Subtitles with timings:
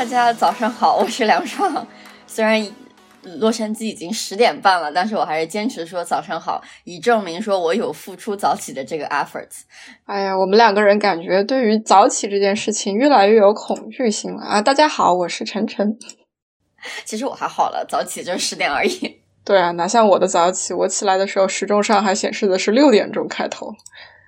[0.00, 1.86] 大家早上好，我是梁爽。
[2.26, 2.58] 虽然
[3.38, 9.64] 洛杉矶已经十点半了，但是我还是坚持说早上好，以证明说我有付出早起的这个 efforts。
[10.06, 14.62] 哎呀，我们两个人感觉对于早起这件事情越来越有恐惧性了啊！
[14.62, 15.98] 大家好，我是晨晨。
[17.04, 19.20] 其实我还好了，早起就是十点而已。
[19.44, 23.70] 对啊，哪像我的早起，我起来的时候时钟上还显示的是六点钟开头。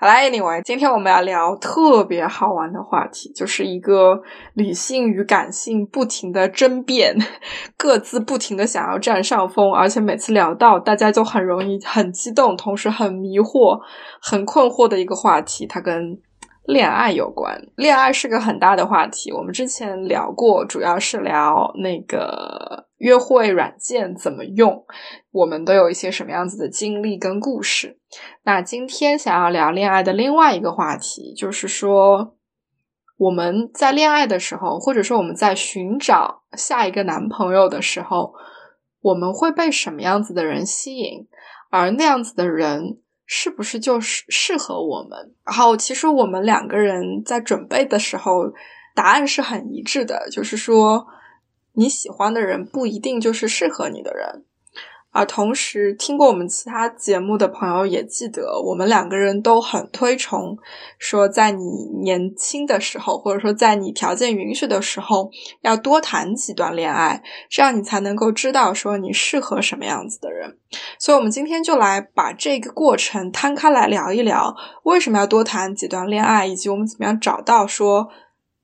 [0.03, 4.21] 好啦，Anyway，今天我们要聊特别好玩的话题，就是一个
[4.55, 7.17] 理性与感性不停的争辩，
[7.79, 13.79] 各自不停的想要占上风，而且每次聊到大家就很容易很激动，同时很迷惑、
[14.21, 16.19] 很困惑的一个话题，它跟
[16.67, 17.57] 恋爱有关。
[17.77, 22.89] 恋爱是个很大的话题，我们之前聊过，主要是聊那个。
[23.03, 24.87] 约会软件怎么用？
[25.33, 27.99] 我们都有一些什么样子的经历跟故事？
[28.45, 32.37] 那今天想要聊恋爱的另外一个话题，就是说
[33.17, 38.35] 我们在恋爱的时候，或者说我们在寻找下一个男朋友的时候，
[39.01, 41.27] 我们会被什么样子的人吸引？
[41.73, 45.35] 而那样子的人是不是就是适合我们？
[45.45, 48.53] 然后，其实我们两个人在准备的时候，
[48.95, 51.05] 答案是很一致的，就是说。
[51.75, 54.45] 你喜欢的人不一定就是适合你的人，
[55.11, 60.57] 而同时听过我们其他节目的朋友也记得，我们两个人都很推崇
[60.99, 61.65] 说，在你
[62.03, 65.31] 年轻的时候，或者说在你条件允许的时候，
[65.63, 70.59] 要多谈几段恋爱，这样你才能够知道说你适合什么样子的人。
[70.99, 78.09] 所以，我们今天就来把这个过程摊开来聊一聊，为什么要多谈几段恋爱，以及我们怎么样找到说。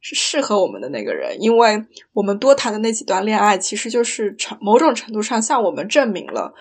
[0.01, 6.55] 是适合我们的那个人，因为我们多谈的那几段恋爱，其实就是成某种程度上向我们证明了，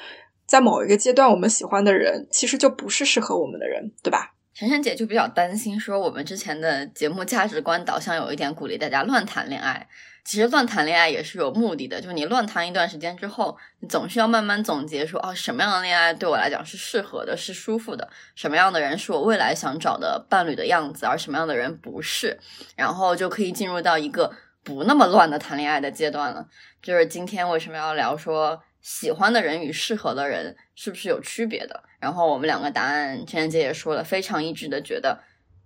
[0.46, 4.34] 在某一个阶段，我们喜欢的人其实就不是适合我们的人，对吧？
[4.54, 9.88] 晨晨姐就比较担心，说我们之前的节目价值观导向有一点鼓励大家乱谈恋爱。
[10.28, 22.38] 其实乱谈恋爱也是有目的的，就是你乱谈一段时间之后，你总是要慢慢总结说，哦，什么样的恋爱对我来讲是适合的，是舒服的，什么样的人是我未来想找的伴侣的样子，而什么样的人不是，
[22.76, 24.30] 然后就可以进入到一个
[24.66, 26.46] 不那么乱的谈恋爱的阶段了。
[26.82, 31.82] 就是今天为什么要聊说喜欢的人与适合的人是不是有区别的？
[32.02, 35.24] 然后我们两个答案，陈晨姐也说了，非常一致的觉得。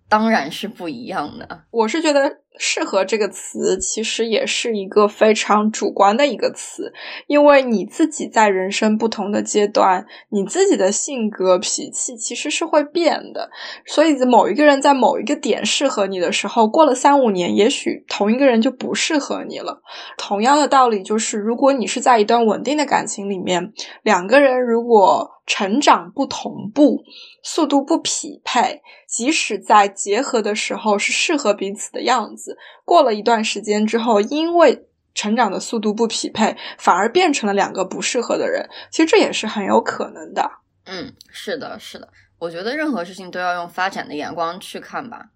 [0.08, 1.64] 当然是不一样的。
[1.72, 6.94] 我是觉得“适合”这个词其实也是一个非常主观的一个词，
[7.28, 13.50] 因为你自己在人生不同的阶段，你自己的性格脾气其实是会变的。
[13.86, 19.82] 所以，某一个人在某一个点适合你的时候，过了三五年，也许同一个人就不适合你了。
[20.18, 23.74] 同样的道理就是，如果你是在一段稳定的感情里面，
[24.04, 27.04] 两个人如果成长不同步，
[27.44, 32.41] 速度不匹配，即使在结合的时候是适合彼此的样子，
[32.86, 38.70] 过了一段时间之后，因为成长的速度不匹配，反而变成了两个不适合的人。
[38.90, 40.50] 其实这也是很有可能的。
[40.86, 42.08] 嗯，是的，是的。
[42.40, 45.28] 我觉得任何事情都要用发展的眼光去看吧。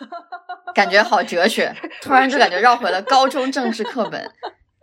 [0.74, 4.30] 感觉好哲学， 突然就感觉绕回了高中政治课本。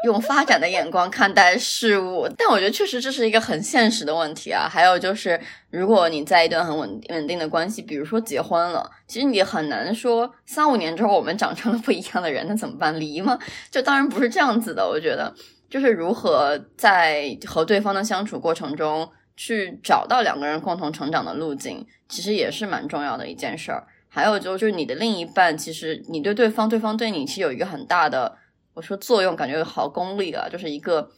[0.03, 4.67] 用发展的眼光看待事物，但我觉得确实这是一个很现实的问题啊。
[4.67, 5.39] 还有就是，
[5.69, 12.99] 如果你在一段很稳稳定的关系，比如说结婚了，其实你很难说三五年之后我们长成了不一样的人，那怎么办？
[12.99, 13.37] 离吗？
[13.69, 14.87] 就当然不是这样子的。
[14.87, 15.31] 我觉得
[15.69, 19.07] 就是如何在和对方的相处过程中
[19.37, 23.85] 去找到两个人共同成长的路径，其实也是蛮重要的一件事儿。
[24.09, 28.39] 还有就是你的另一半，其实你对对方，对方对你，其实有一个很大的。
[28.73, 31.11] 我说作用感觉好功利啊，就是一个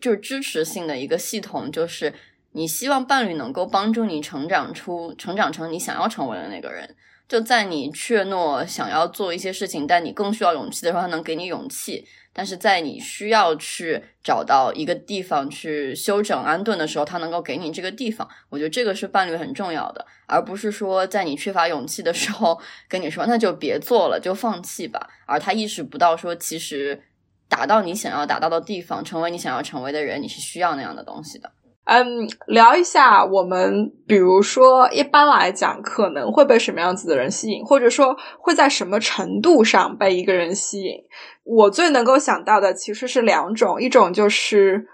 [0.00, 2.12] 就是支持性的一个系统，就是
[2.52, 6.94] 你希望伴侣能够帮助你成长出成长成你想要成为的那个人。
[7.28, 18.28] 就在你怯懦想要做一些事情，但你更需要勇气的时候，他能给你勇气；但是在你需要去找到一个地方去休整安顿的时候，他能够给你这个地方。
[18.48, 25.10] 我觉得这个是伴侣很重要的，而不是说在你缺乏勇气的时候跟你说那就别做了，就放弃吧。
[25.26, 27.02] 而他意识不到说，其实
[27.48, 31.52] 达到你想要达到的地方，成为你想要成为的人，你是需要那样的东西的。
[31.84, 40.94] 嗯，聊一下我们，比如说一般来讲可能会被什么样子的人吸引，或者说会在什么程度上被一个人吸引。
[41.42, 44.86] 我最能够想到的其实是两种，一种就是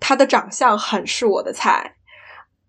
[0.00, 1.96] 他的长相很是我的菜，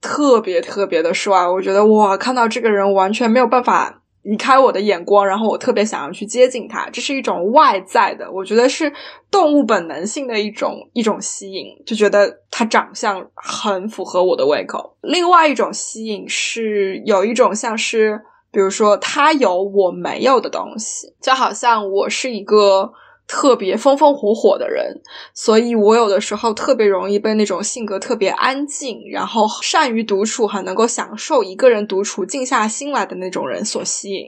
[0.02, 4.02] 特别特别的帅，我觉得哇，看到这个人完全没有办法。
[4.28, 8.92] 离开我的眼光，然后我特别想要去接近他，这是一种外在的，我觉得是
[9.32, 14.98] 动物本能性的一种一种吸引，就觉得他长相很符合我的胃口。
[15.02, 18.22] 另外一种吸引是有一种像是，
[18.52, 22.92] 比如说他有我没有的东西，就好像我是一个。
[23.28, 25.02] 特别风风火火的人，
[25.34, 34.24] 所以我有的时候特别容易被那种性格特别安静，然后善于独处，很能够享受一个人独处、静下心来的那种人所吸引。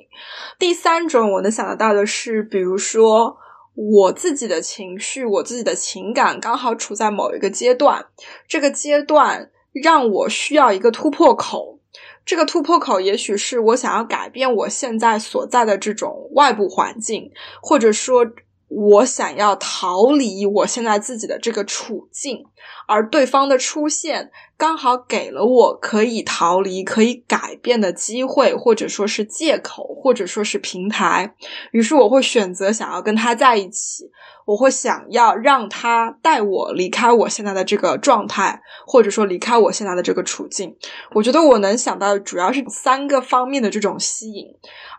[0.60, 3.38] 第三种，我能想得到的是，比如说
[3.74, 8.08] 我自己的情绪、我自己的情感刚好处在某一个阶段，
[8.50, 11.80] 这个阶段让我需要一个突破口。
[12.26, 17.32] 这个突破口也许是我想要改变我现在所在的这种外部环境，
[17.62, 18.26] 或者说。
[18.70, 22.46] 我想要逃离我现在自己的这个处境，
[22.88, 31.36] 而对方的出现刚好给了我可以逃离、可以改变的机会，或者说是借口，或者说是平台。
[31.72, 34.12] 于是我会选择想要跟他在一起。
[34.46, 40.76] 我会想要让他带我离开我现在的这个状态，或者说离开我现在的这个处境。
[41.14, 44.48] 我觉得我能想到的主要是三个方面的这种吸引。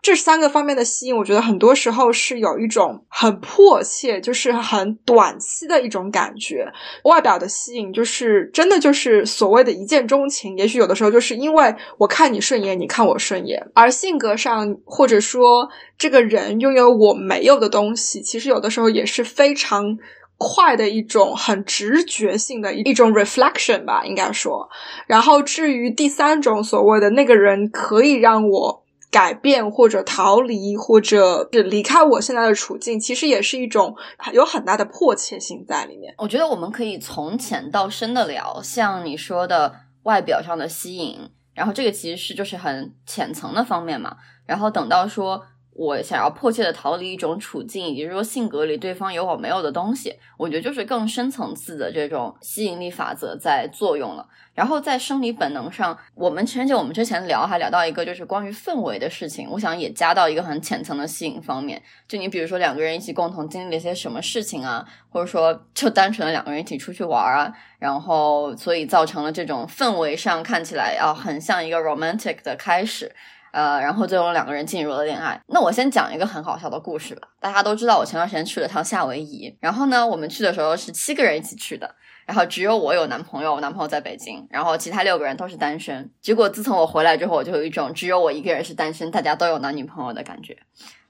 [0.01, 6.71] 这三个方面的吸引，我觉得很多时候是有一种很迫切，就是很短期的一种感觉。
[7.03, 10.57] 外表的吸引，就是真的就是所谓的一见钟情。
[10.57, 13.61] 也许有的时候就是因为我看你顺眼，你看我顺眼。
[13.73, 15.67] 而性格上，或者说
[15.97, 19.25] 这个人拥有我没有的东西，其实有的时候也是。
[19.41, 19.97] 非常
[20.37, 24.69] 快的一种很直觉性的一种 reflection 吧，应该说。
[25.07, 28.80] 然后至于第三种所谓的那个人可以让我
[29.11, 33.93] 改变或者逃离或者是离开我现在的处境，其实也是一种
[34.31, 36.15] 有很大的迫切性在里面。
[36.17, 41.19] 我觉得我们可以从浅到深的聊，像你说的外表上的吸引，
[41.53, 44.15] 然后这个其实是就是很浅层的方面嘛。
[44.47, 45.43] 然后等到说。
[45.73, 54.27] 我想要迫切的逃离一种处境，以及说性格里对方有我没有的东西，我觉得就是更深层次的这种吸引力法则在作用了。
[54.53, 61.81] 然后在生理本能上，我们情人节我们之前聊还聊到一个就是关于氛围的事情，我想也加到一个很浅层的吸引方面。
[62.05, 73.09] 就你比如说两个人一起共同经历了一些什么事情啊，或者说就单纯的两个人一起出去玩啊，然后所以造成了这种氛围上看起来啊很像一个 romantic 的开始。
[73.51, 75.39] 呃，然后最终两个人进入了恋爱。
[75.47, 77.27] 那我先讲一个很好笑的故事吧。
[77.39, 79.55] 大家都知道，我前段时间去了趟夏威夷。
[79.59, 81.93] 然后呢，我们去的时候是七个人一起去的，
[82.25, 86.09] 然后只有我有男朋友，我男朋友在北京，然后其他六个人都是单身。
[86.21, 90.57] 结果自从我回来之后，我就有一种只有我一个人是单身，大家都有男女朋友的感觉。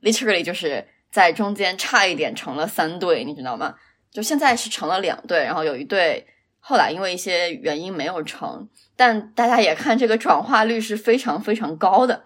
[0.01, 3.75] Literally 就是在中间差一点成了三对，你知道吗？
[4.11, 6.25] 就现在是成了两对，然后有一对
[6.61, 8.69] 后来因为一些原因没有成。
[8.95, 12.23] 但大家也看这个转化率是非常非常高的。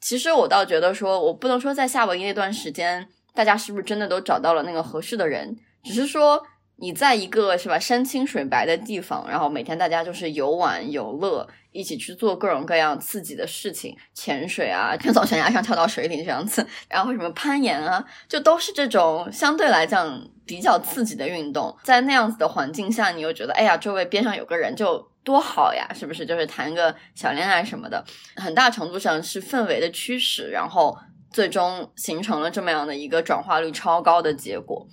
[0.00, 6.40] 其实我倒觉得说，我不能说在夏威夷那段时间，大家是不是真的都找到了那个合适的人，只是说
[6.80, 21.76] 你在一个是吧山清水白的地方，然后每天大家就是游玩游乐，一起去做各种各样刺激的事情，潜水啊，从悬崖上跳到水里这样子，然后什么攀岩啊，就都是这种相对来讲比较刺激的运动。
[21.82, 25.06] 在那样子的环境下，你又觉得哎呀，周围边上有个人就。
[25.24, 26.24] 多好呀，是不是？
[26.24, 28.02] 就是谈个小恋爱什么的，
[28.36, 30.96] 很大程度上是氛围的驱使，然后
[31.30, 34.86] 最终形成了这么样的一个转化率超高的结果。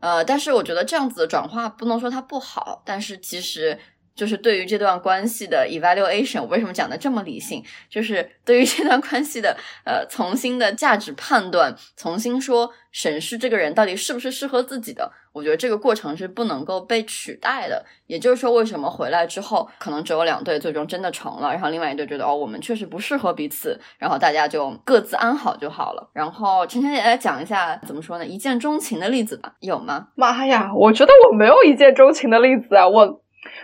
[0.00, 3.78] 呃，但是我觉得这样子的转化不能说它不好，但是其实。
[4.16, 7.62] 就是对于这段关系的 evaluation，我为什么讲的这么理性？
[7.88, 9.54] 就是对于这段关系的
[9.84, 15.12] 呃，重新的价值判断，重新说审视这个人到底是不是适合自己的。
[15.32, 17.84] 我觉得这个过程是不能够被取代的。
[18.06, 26.08] 也就是说，为什么回来之后可能只有两对最终真的成了，然后另外一对觉得哦，我们确实不适合彼此，然后大家就各自安好就好了。
[26.14, 28.24] 然后晨晨姐来讲一下怎么说呢？
[28.24, 30.08] 一见钟情的例子吧，有吗？
[30.14, 33.20] 妈呀，我觉得我没有一见钟情的例子啊，我。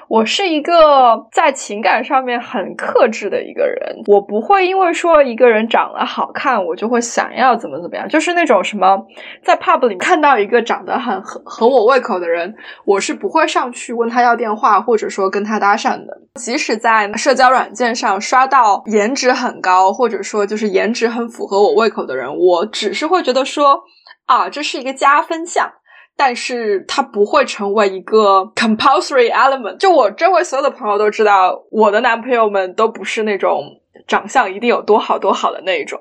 [0.09, 8.09] 我是一个在情感上面很克制的一个人，我不会因为说一个人长得好看，我就会想要怎么怎么样。
[8.09, 9.07] 就是那种什么，
[9.45, 16.23] 在 pub 里看到一个长得很合合我胃口的人，我是不会上去问他要电话，或者说跟他搭讪的。
[16.35, 23.83] 即使在社交软件上刷到颜值很高，或者说就是颜值很符合我胃口的人，我只是会觉得说
[24.27, 25.71] 啊，这是一个加分项。
[26.17, 29.77] 但是它不会成为一个 compulsory element。
[29.79, 33.82] 就我周围所有的朋友都知道，我的男朋友们都不是那种
[34.13, 35.99] 长相一定有多好多好的那一种，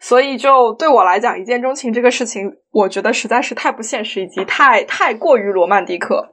[0.00, 2.50] 所以就对我来讲，一见钟情这个事情。
[2.72, 6.28] 我觉得实在是太不现实，以及太太过于罗曼蒂克。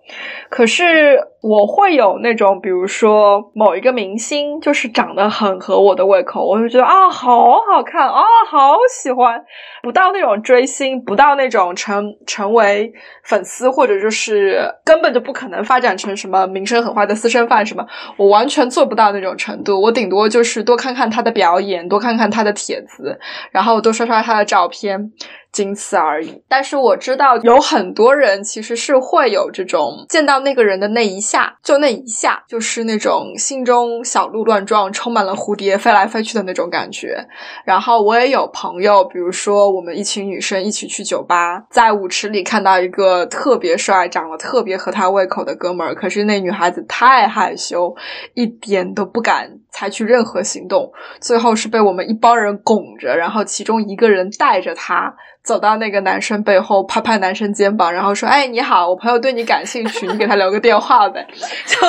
[0.52, 9.44] 可是我会有那种，比如说某一个明星，就是长得很合我的胃口，我就觉得啊，好好看啊，好喜欢。
[9.82, 12.94] 不到那种追星，不到那种成成为
[13.24, 17.84] 粉丝，或者就是根本就不可能发展成什么名声很坏的私生饭什么，
[18.16, 19.82] 我完全做不到那种程度。
[19.82, 23.20] 我顶多就是多看看他他的表演，多看看他的帖子，
[23.52, 25.12] 然后多刷刷他的照片。
[25.50, 26.44] 仅此而已。
[26.48, 37.26] 但是我知道有很多人其实是会有这种见到那个人的那一下，就那一下，就是那种心中小鹿乱撞，充满了蝴蝶飞来飞去的那种感觉。
[37.66, 47.96] 然后我也有朋友，比如说我们一群女生一起去酒吧，在舞池里看到一个特别帅、长得特别合他胃口的哥们儿，可是那女孩子太害羞，
[48.36, 50.92] 一点都不敢采取任何行动。
[51.20, 55.16] 最后是被我们一帮人拱着，然后其中一个人带着他。
[55.44, 61.26] 走到那个男生背后，拍拍男生肩膀，然后说：“哎，你好，我朋友对你感兴趣，你给他留个电话呗。”
[61.66, 61.88] 就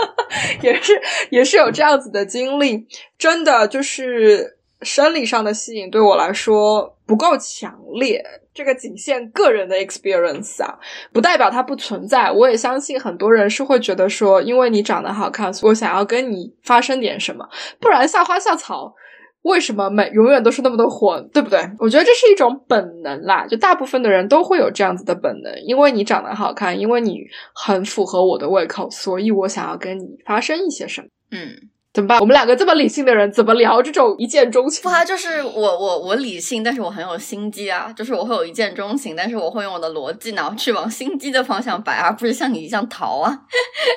[0.66, 2.86] 也是也是有这样子的经历，
[3.18, 8.22] 真的就是生理上的吸引对我来说不够强烈，
[8.52, 10.78] 这个仅限个人的 experience 啊，
[11.12, 12.30] 不代表它不存在。
[12.30, 17.48] 我也相信很多人是会觉得说，因为你长得好看，我想要跟你发生点什么，
[17.80, 18.94] 不然校花校草。
[19.42, 21.60] 为什么每永远都是那么多火，对不对？
[21.78, 27.18] 我觉得这是一种本能啦，就大部分的人都会有这样子的本能，因为你长得好看，因为你
[27.54, 31.08] 很符合我的胃口，所以我想要跟你发生一些什么。
[31.30, 32.18] 嗯，怎么办？
[32.18, 34.82] 我们两个这么理性的人，怎么聊这种一见钟情？
[34.82, 43.42] 不啊，就是我我我理性，但是我很有心机啊，就是我会有一见钟情，但是我会用我的逻辑脑去往心机的方向摆，而不是像你一样逃啊。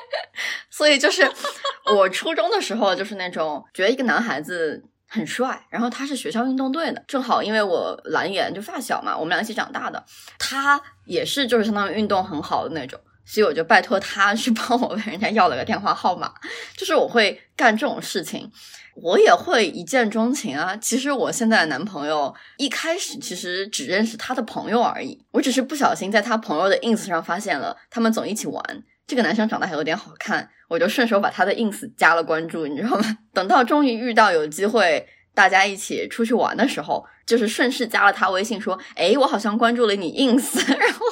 [0.70, 1.28] 所以就是
[1.96, 4.84] 我初中的时候，就是那种觉得一个男孩子。
[5.10, 10.04] 很帅，然后他是学校运动队的，正好因为我蓝颜就发小嘛，我们俩一起长大的，
[10.38, 16.32] 他也是就是相当于运动很好的那种，所以我就拜托他去帮我问人家要了个电话号码，
[16.74, 18.50] 就是我会干这种事情，
[18.94, 20.74] 我也会一见钟情啊。
[20.76, 28.64] 其实我现在的男朋友一开始其实只认识他的朋友而已，我只是不小心在他朋友的 ins 上发现了他们总一起玩，
[29.06, 30.48] 这个男生长得还有点好看。
[30.68, 33.18] 我就顺手把他的 ins 加了关注，你知道吗？
[33.32, 41.06] 等到终于遇到有机会大家一起出去玩的时候，就是顺势加了他微信，说：“哎，我好像关注了你 ins。” 然后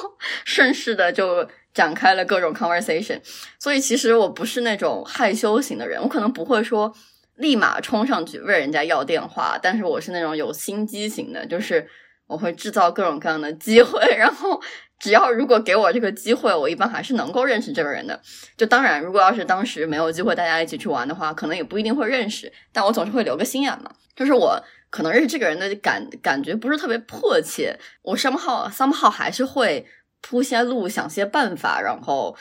[0.44, 3.20] 顺势的就展开了各种 conversation。
[3.60, 6.92] 所以其实我不是那种害羞型的人，我可能不会说
[7.36, 11.88] 立马冲上去问人家要电话，但是我是那种有心机型的，就是
[12.26, 14.60] 我会制造各种各样的机会，然后。
[14.98, 18.18] 只要如果给我这个机会，我一般还是能够认识这个人的。
[18.56, 22.50] 就当然，如果要是当时没有机会大家一起去玩的话，可能也不一定会认识。
[22.72, 23.90] 但我总是会留个心眼嘛。
[24.16, 29.86] 就是我可能认识这个人的感感觉不是特别迫切，我 somehow somehow 还是会
[30.20, 32.36] 铺些路，想些办法，然后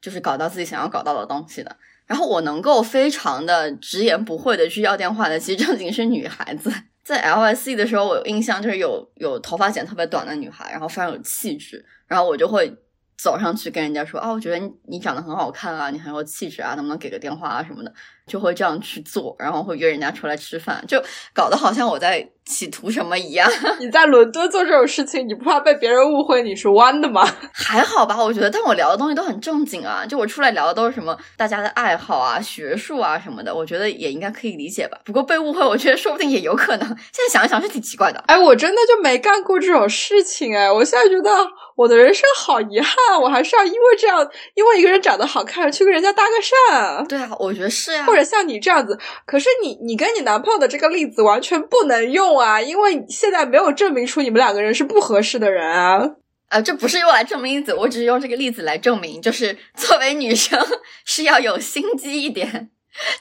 [0.00, 1.76] 就是搞到自己想要搞到的东西的。
[2.06, 6.72] 然后我能够非常的直言不讳的去要电话的，其实正经是女孩子。
[7.02, 12.72] 在 L S C 的时候，我印象，就是有有头发剪特别短的女孩，然后非常有气质，然后我就会
[13.16, 17.92] 走上去跟人家说：“哦，我觉得你你长得很好看啊，你很有气质啊，能不能给个电话啊什么的？”
[18.26, 21.02] 就会这样去做，然后会约人家出来吃饭，就
[21.32, 22.28] 搞得好像我在。
[22.48, 23.50] 企图什么一样？
[23.80, 27.28] 你在伦敦做这种事情，你不怕被别人误会你是弯的吗？
[27.52, 28.48] 还好吧，我觉得。
[28.48, 34.96] 但我聊的东西都很正经啊，就我出来聊的都是什么大家的爱好啊、学术啊什么的，我觉得也应该可以理解吧。
[35.04, 36.86] 不过被误会，我觉得说不定也有可能。
[36.86, 38.22] 现在想一想是挺奇怪的。
[38.28, 41.30] 哎，我真的就没干过这种事情哎，我现在觉得
[41.74, 46.30] 我的人生好遗憾，我还是要因为这样，因为一个人长得好看去跟人家搭个
[46.70, 47.04] 讪。
[47.08, 48.04] 对啊，我觉得是呀。
[48.06, 52.26] 或者像你这样子，可是你你跟你男朋友的这个例子完全不能用。
[52.36, 56.00] 啊，因为现在没有证明出你们两个人是不合适的人啊！
[56.48, 60.60] 啊，这不是用来证明例子，我只是用这个例子来证明，就是作为女生
[61.04, 62.70] 是要有心机一点，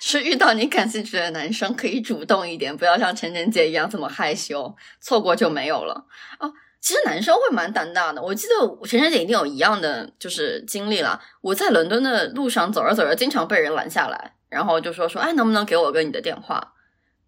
[0.02, 6.06] 是遇到你感兴趣的男生可以主动一点，不要像晨晨姐一样这么害羞，错过就没有了。
[6.40, 11.22] 哦，其实男生会蛮胆大的，我记得晨晨姐一定有一样的就是经历了。
[11.42, 16.72] 我在伦敦的路上走着走着，经常被人拦下来，然后就说说，哎，能不能给我个你的电话？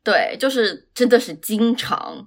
[0.01, 2.25] 对，就是真的是经常，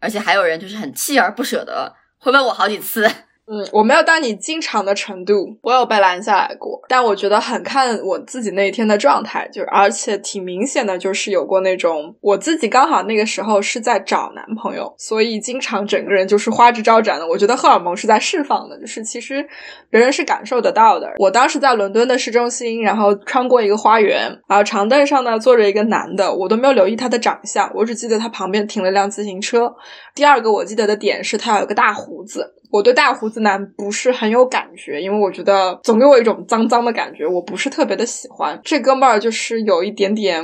[0.00, 3.08] 而且还有人就是很锲而不舍的会问我好几次，
[3.46, 17.28] 嗯，我没有到你经常的程度，我有被拦下来过，但我觉得很看我自己那一天的状态，就是而且挺明显的，就是有过那种我自己刚好那个时候是在找男朋友，所以经常整个人就是花枝招展的。
[17.28, 19.46] 我觉得荷尔蒙是在释放的，就是其实
[19.90, 21.06] 别人是感受得到的。
[21.18, 29.70] 我当时在伦敦的市中心，然后穿过一个花园，然后长凳上呢坐着一个男的，我都没有留意他的长相，我只记得他旁边停了辆自行车。
[30.14, 32.54] 第二个我记得的点是他有一个大胡子。
[32.74, 38.60] 我对大胡子男不是很有感觉，因为我觉得总给我一种脏脏的感觉，我不是特别的喜欢。
[38.64, 40.42] 这哥们儿就是有一点点。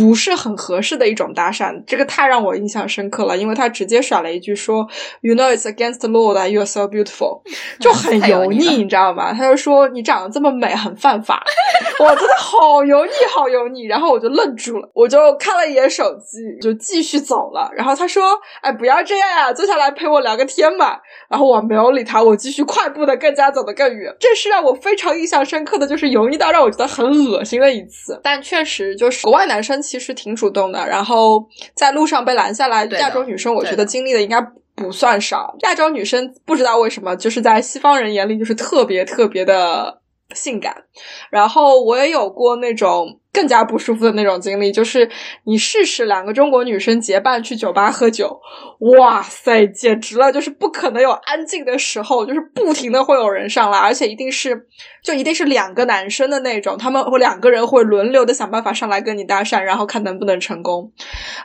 [0.00, 4.88] 不是很合适的一种搭讪，这个太让我印象深刻了，因为他直接甩了一句说
[5.20, 7.42] ，You know it's against the law that you are so beautiful，
[7.78, 9.34] 就很油腻，你知道吗？
[9.34, 11.44] 他就说你长得这么美很犯法，
[12.00, 13.86] 我，真的好油腻，好油腻。
[13.86, 17.70] 然后我就愣住了，我就看了一眼手机，就继续走了。
[17.74, 18.22] 然后他说，
[18.62, 20.98] 哎，不要这样啊，坐下来陪我聊个天嘛。
[21.28, 24.14] 然后我没有理他，我继续快步的更加走得更远。
[24.18, 29.80] 这是让我非常印象深刻的就是油腻到让我觉得很恶心的一次，但确实就是国外男生。
[29.90, 31.44] 其实挺主动的，然后
[31.74, 34.40] 在路上被拦下来，亚洲女生我觉得经历的应该
[34.76, 35.56] 不算少。
[35.62, 40.00] 亚洲女生不知道为什么，就是在西方人眼里就是特别特别的
[40.32, 40.84] 性感。
[41.28, 43.19] 然后我也有过那种。
[43.32, 45.08] 更加不舒服的那种经历，就是
[45.44, 48.40] 你试试两个中国女生结伴去酒吧喝酒，
[48.98, 50.32] 哇塞，简直了！
[50.32, 54.66] 就是不可能有安静的时候，就是不停的会有人上来，而且一定是
[55.02, 60.92] 就一定是两个男生的那种，他们会两个人会轮流的想办法上来跟你搭讪，然后看能不能成功。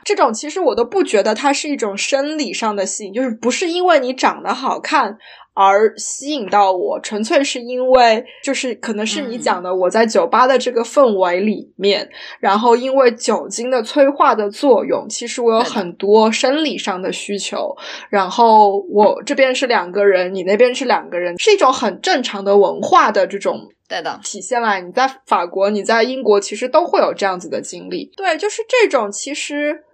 [0.04, 5.18] 这种其实我都不觉得它是一种生理上的吸引，就是不是因为你长得好看。
[5.56, 12.10] 而吸引到我，纯粹是因为就是可能是你讲的，我在酒吧的这个氛围里面，
[12.42, 17.74] 然后因为酒精的催化的作用，其实我有很多生理上的需求。
[18.10, 24.82] 然后我这边是两个人，你那边是两个人，是一种很正常的文化的这种对的体现了。
[24.82, 28.12] 你在法国，你在英国，其实都会有这样子的经历。
[28.18, 29.85] 对，就是这种其实。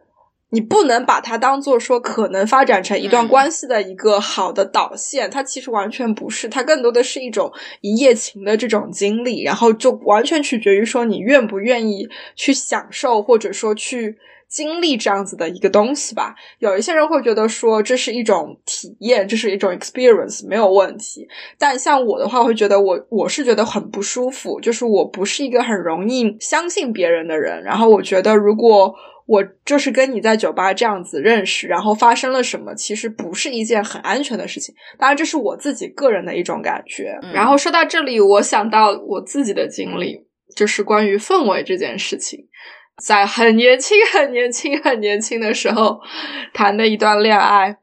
[0.53, 14.17] 你不能把它当做说可能发展成一段关系的一个好的导线，它其实完全不是，它更多的是一种一夜情的这种经历，然后就完全取决于说你愿不愿意去享受或者说去
[14.49, 16.35] 经历这样子的一个东西吧。
[16.59, 21.25] 有一些人会觉得说这是一种体验，这是一种 experience，没有问题。
[21.57, 28.93] 但像我的话，我会觉得我我是觉得很不舒服，就是我不是一个很容易相信别人的人，然后我觉得如果。
[29.31, 34.75] 我就是跟你在酒吧这样子认识，然后发生了什么，其实不是一件很安全的事情。
[34.99, 37.17] 当然，这是我自己个人的一种感觉。
[37.33, 42.49] 然后说到这里，我想到我自己的经历，就是关于氛围这件事情。
[43.01, 46.01] 在很年轻、很年轻、很年轻的时候
[46.53, 47.77] 谈的一段恋爱，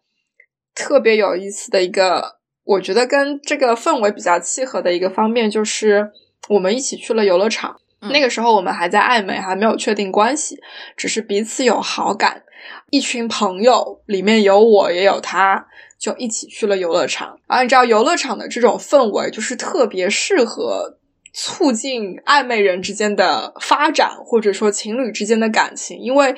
[0.74, 6.10] 特别有意思的一个，我觉得跟这个氛围比较契合的一个方面，就是
[6.50, 7.80] 我们一起去了游乐场。
[8.00, 10.60] 那个时候我们还在暧昧，还没有确定关系，
[10.96, 12.42] 只是彼此有好感。
[12.90, 15.66] 一群朋友里面有我也有他，
[15.98, 17.38] 就一起去了游乐场。
[17.46, 20.98] 而你知道游乐场的这种氛围，就是特别适合
[21.32, 26.34] 促进暧昧人之间的发展，或者说情侣之间的感情，因为。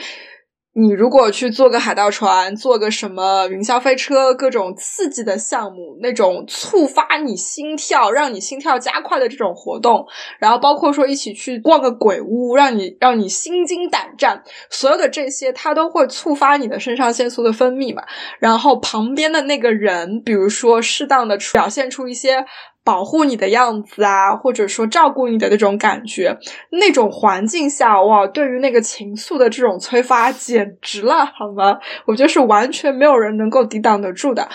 [0.73, 10.07] 你如果去坐个海盗船，坐个什么云霄飞车，各种刺激的项目，那种触发你心跳、让你心跳加快的这种活动，
[10.39, 18.05] 然后包括说一起去逛个鬼屋，让你让你心惊胆战，所有的这些它都会触发你的肾上腺素的分泌嘛。
[18.39, 22.47] 然后旁边的那个人，比如说适当的表现出一些。
[22.83, 26.37] 保护你的样子啊，或者说照顾你的那种感觉，
[26.71, 31.79] 那种环境下，哇，对于那个情愫的这种催发，简直了，好吗？
[32.07, 34.49] 我觉得是完全没有人能够抵挡得住的。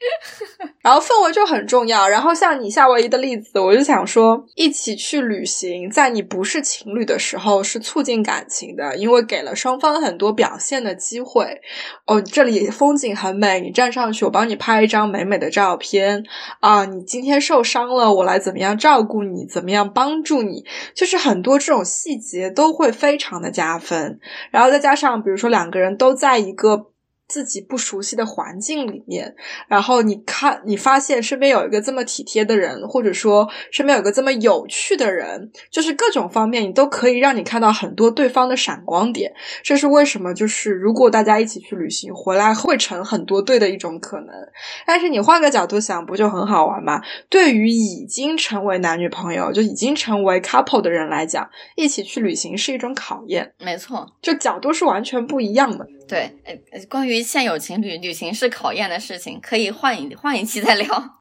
[0.80, 2.08] 然后氛围就很重要。
[2.08, 11.60] 然后像你夏威夷的例子，我就想说，一起去旅行，在你不是情侣的时候，是促进感情的，因为给了双方很多表现的机会。
[12.06, 16.24] 哦，这里风景很美，你站上去，我帮你拍一张美美的照片
[16.60, 16.84] 啊。
[16.84, 24.20] 你今天受伤了，我来怎么样照顾你，怎么样帮助你，就是很多这种细节都会非常的加分。
[24.50, 26.86] 然后再加上，比如说两个人都在一个。
[27.28, 29.36] 自己不熟悉的环境里面，
[29.68, 39.32] 然后你看，你发现身边有一个这么体贴的人，或者说身边有个这么有趣的人，就是各种方面你都可以让你看到很多对方的闪光点。
[39.62, 40.32] 这是为什么？
[40.32, 44.28] 就是如果大家一起去旅行回来会成很多对的一种可能。
[44.86, 47.02] 但是你换个角度想，不就很好玩吗？
[47.28, 53.52] 对于已经成为男女朋友，就已经成为 couple 的人来讲，一起去旅行是一种考验。
[53.58, 55.86] 没错，就角度是完全不一样的。
[56.08, 61.20] 对，呃，关于现有情侣旅行是考验的事情，可以换一换一期再聊。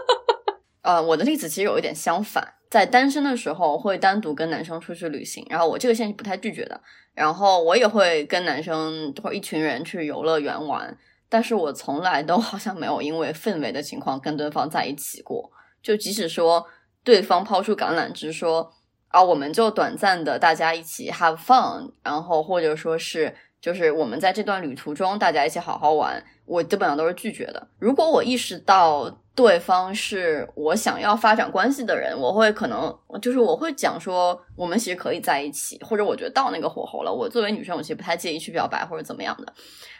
[0.82, 6.80] 呃，我的例子其实有一点相反，在单身的时候会单独跟男生出去旅行，然后我这个现在是不太拒绝的，
[7.14, 10.96] 然后我也会跟男生或一群人去游乐园玩，
[11.28, 15.50] 但是我从来都好像没有因为氛围的情况跟对方在一起过，
[15.82, 16.64] 就即使说
[17.02, 18.72] 对方抛出橄榄枝说
[19.08, 27.68] 啊，我们就短暂的大家一起 have fun，然后或者说是就是我们在这段旅途中大家一起好好玩，我基本上都是拒绝的。
[27.78, 29.22] 如果我意识到。
[29.36, 37.12] 对方是我想要发展关系的人，我会可能就是我会讲说，我们其实可以在一起，或者我觉得到那个火候了。
[37.12, 39.52] 我作为女生，我其实不太介意去表白或者怎么样的。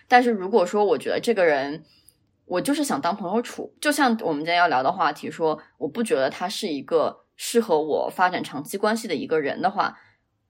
[0.08, 1.84] 但是如果说我觉得这个人，
[2.46, 9.94] 我就是想当朋友处，就像我们今天要聊的话题，说我不觉得他是一个适合我发展长期关系的一个人的话，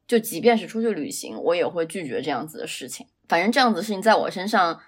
[0.07, 3.07] 就即便是出去旅行，我也会拒绝这样子的事情。
[3.29, 4.81] 反正这样子的事情在我身上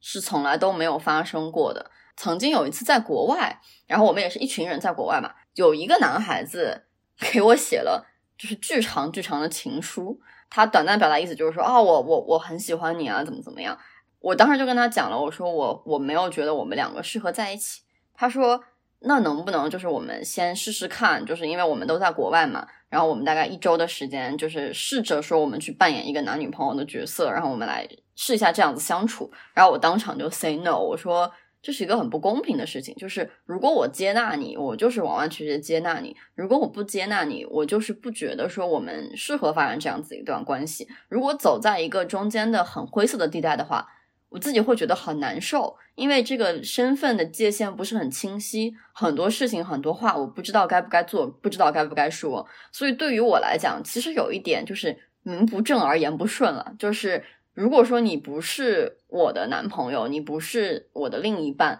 [0.00, 1.90] 是从来都没有发生过的。
[2.16, 6.84] 曾经有一次在国外，然后我们也是一群人在国外嘛，有一个男孩子
[7.32, 8.06] 给我写了
[8.36, 13.78] 就是巨长巨长的情书，他短暂表达意思就是说啊，我我我很喜欢你啊，怎么怎么样。
[14.20, 17.82] 我当时就跟他讲了，我说我我没有觉得我们两个适合在一起。
[18.14, 18.62] 他说
[19.04, 29.30] 那能不能就是我们先试试看，就是因为我们都在国外嘛，然后我们大概一周的时间，就是试着说我们去扮演一个男女朋友的角色，然后我们来试一下这样子相处。
[29.52, 31.30] 然后我当场就 say no，我说。
[31.66, 40.86] 这是一个很不公平的事情，就是如果我接纳你，我就是完完全全接纳你；如果我不接纳你，我就是不觉得说我们适合发展这样子一段关系。
[41.08, 43.88] 如果走在一个中间的很灰色的地带的话，
[44.34, 52.44] 我自己会觉得很难受，因为这个身份的界限不是很清晰，很多事情很多话我不知道该不该做，不知道该不该说。
[52.72, 57.22] 所以对于我来讲，其实有一点就是名不正而言不顺了，就是。
[57.54, 61.78] 如果说你不是我的男朋友，你不是我的另一半，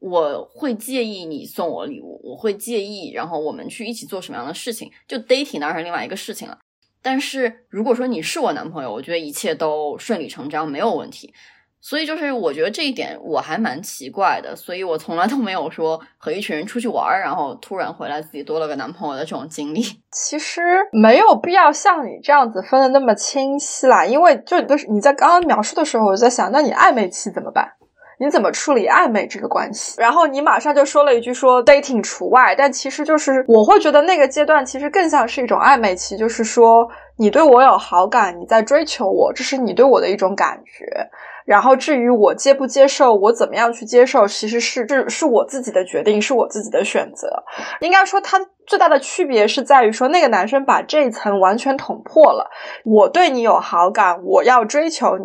[0.00, 6.58] 我会介意你送我礼物，我会介意，然后我们去一起做什么样的事情，就 dating 当然是另外一个事情了。
[7.00, 11.32] 但是如果说你是我男朋友，我觉得一切都顺理成章，没有问题。
[11.80, 19.82] 所以就是我觉得这一点我还蛮奇怪的，所以我从来都没有说和一群人出去玩儿，然后突然回来自己多了个男朋友的这种经历。
[20.12, 20.60] 其实
[20.92, 24.56] 没有必要像你这样子分的那么清晰啦，因为就
[24.88, 27.72] 你在刚刚描述的时候，我在想，那你暧昧期怎么办？
[28.20, 29.94] 你怎么处理暧昧这个关系？
[30.00, 41.08] 然后你马上就说了一句说 dating 除外，但其实就是我会觉得那个阶段其实更像是一种暧昧期，就是说你对我有好感，你在追求我，这是你对我的一种感觉。
[41.48, 47.42] 然后至于我接不接受，我怎么样去接受，其实是这是我自己的决定，是我自己的选择。
[47.80, 52.50] 应该说，它最大的区别是在于说，那个男生把这一层完全捅破了。
[52.84, 55.24] 我对你有好感，我要追求你，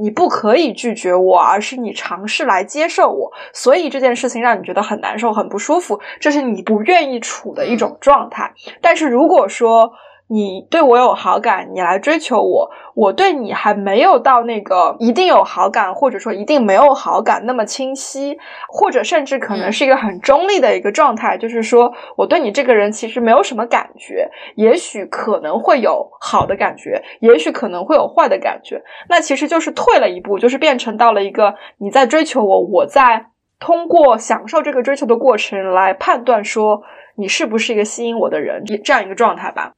[0.00, 3.32] 你不可以拒绝我，而是你尝试来接受我。
[3.52, 8.54] 所以这件事情让你觉得很难受、很不舒服，这是你不愿意处的一种状态。
[8.80, 9.90] 但是如果说，
[10.26, 33.26] 你对我有好感，你来追求我，我对你还没有到那个一定有好感，或者说一定没有好感那么清晰，或者甚至可能是一个很中立的一个状态，就是说我对你这个人其实没有什么感觉，也许可能会有好的感觉，也许可能会有坏的感觉，那其实就是退了一步，就是变成到了一个你在追求我，我在
[33.60, 36.82] 通过享受这个追求的过程来判断说
[37.16, 39.74] 你是不是一个吸引我的人，这样一个状态吧。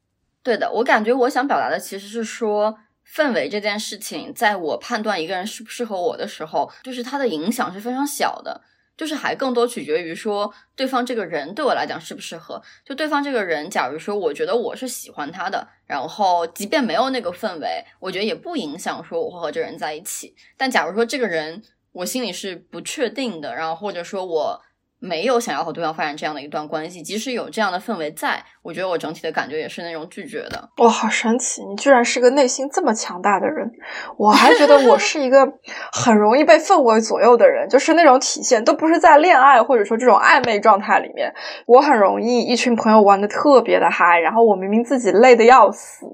[0.46, 8.62] 对的，我感觉我想表达的其实是说，氛围这件事情，在我判断一个人适不适合我的时候，就是它的影响是非常小的，
[8.96, 12.62] 就是还更多取决于说对方这个人对我来讲适不适合。
[12.85, 20.32] 就对方这个人，假如说我觉得我是喜欢他的，然后即便没有那个氛围，我觉得也不影响说我会和这人在一起。
[20.56, 24.62] 但假如说这个人我心里是不确定的，然后或者说我。
[24.98, 30.68] 没有想要和对方发展这样的一段关系，即使有这样的氛围在，我觉得我整体的感觉也是那种拒绝的。
[30.78, 31.62] 哇，好神奇！
[31.64, 33.70] 你居然是个内心这么强大的人，
[34.16, 35.46] 我还觉得我是一个
[35.92, 41.32] 很容易被氛围左右的人，就是那种体现都不是在恋爱或者说这种暧昧状态里面，
[41.66, 46.06] 我很容易一群朋友玩的特别的嗨，然后我明明自己累的要死，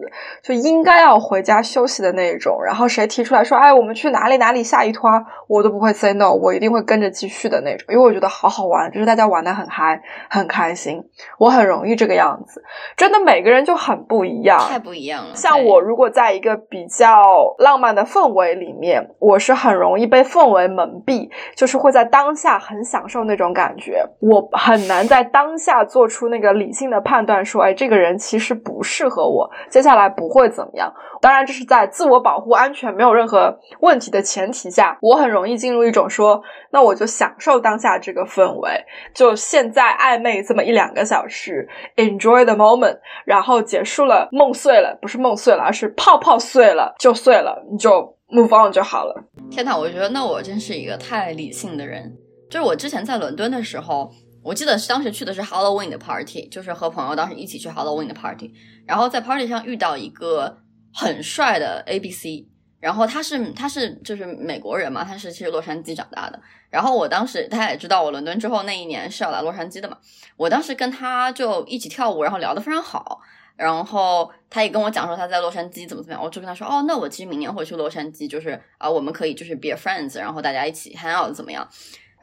[0.43, 5.09] 就应该要回家休息的那种，然后谁提出来说，哎，我们去哪里哪里下一拖，
[5.49, 8.91] 我都不会 say no，我一定会跟着继续的那种，因为我觉得好好玩。
[8.91, 11.03] 就是大家玩的很嗨，很开心。
[11.39, 12.63] 我很容易这个样子，
[12.97, 15.35] 真的每个人就很不一样，太不一样了。
[15.35, 17.23] 像我如果在一个比较
[17.59, 24.05] 浪漫的氛围里面，我是很容易被氛围蒙蔽，就是会在当下很享受那种感觉。
[24.21, 30.93] 我很难在当下做出那个理性的判断，说，哎，这个人其实不适合我，接下来不会怎么样。
[31.21, 38.62] 当然，这是在自我保护、安全没有任何问题的前提下，我很容易进入一种说，那我就享受当下这个氛围。
[38.63, 49.25] 为，就现在暧昧这么一两个小时，enjoy the moment，然后结束了，梦碎了，不是梦碎了，而是泡泡碎了就碎了，你就 move on 就好了。
[49.51, 52.17] 天呐，我觉得那我真是一个太理性的人。
[52.49, 54.11] 就是我之前在伦敦的时候，
[54.43, 58.53] 我记得当时去的是 Halloween 的 party，就是和朋友当时一起去 Halloween 的 party，
[58.87, 60.59] 然后在 party 上遇到一个
[60.95, 62.49] 很帅的 A B C。
[62.83, 66.43] 然后他是他是就是美国人嘛，他是其实洛杉矶长大的。
[66.69, 69.97] 然后我当时他也知道我伦敦之后那一年是要来洛杉矶的嘛，
[70.37, 73.21] 我当时跟他就一起跳舞，然后聊得非常好。
[73.55, 81.69] 然后他也跟我讲说他在洛杉矶怎么怎么样，我就跟他说哦，那我其实明年会去洛杉矶，就是啊我们可以就是 be friends，然后大家一起 hang out 怎么样？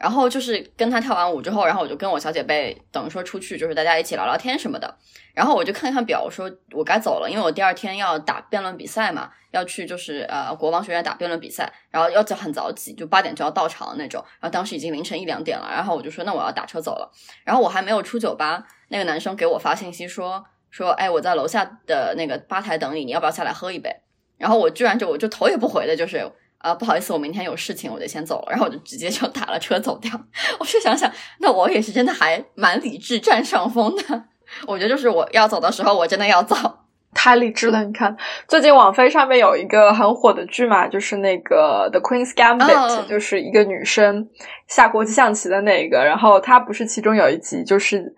[0.00, 4.96] 然后就是跟他跳完舞之后，然后我就跟我小姐妹等于说出去，就是大家一起聊聊天什么的。
[5.34, 14.24] 然后我就看一看表，我说我该走了，因为我第二天要打辩论比赛嘛，要去就是呃国王学院打辩论比赛，然后要早很早起，就八点就要到场那种。
[14.40, 17.12] 然后当时已经凌晨一两点了，然后我就说那我要打车走了。
[17.44, 23.94] 然后我还没有出酒吧，那个男生给我发信息说说哎我在楼下的那个吧台等你，你要不要下来喝一杯？
[24.38, 26.32] 然后我居然就我就头也不回的就是。
[26.60, 28.48] 啊，不好意思，我明天有事情，我就先走了。
[28.50, 30.10] 然后我就直接就打了车走掉。
[30.60, 34.24] 我是想想，那我也是真的还蛮理智，占上风的。
[34.66, 36.54] 我觉得就是我要走的时候，我真的要走，
[37.14, 37.82] 太理智了。
[37.84, 44.28] 你看，最近网飞上面有一个很火的剧嘛，就是那个《The Queen's Gambit》，就是一个女生
[44.68, 46.04] 下国际象棋的那个。
[46.04, 48.14] 然后她不是其中有一集就是。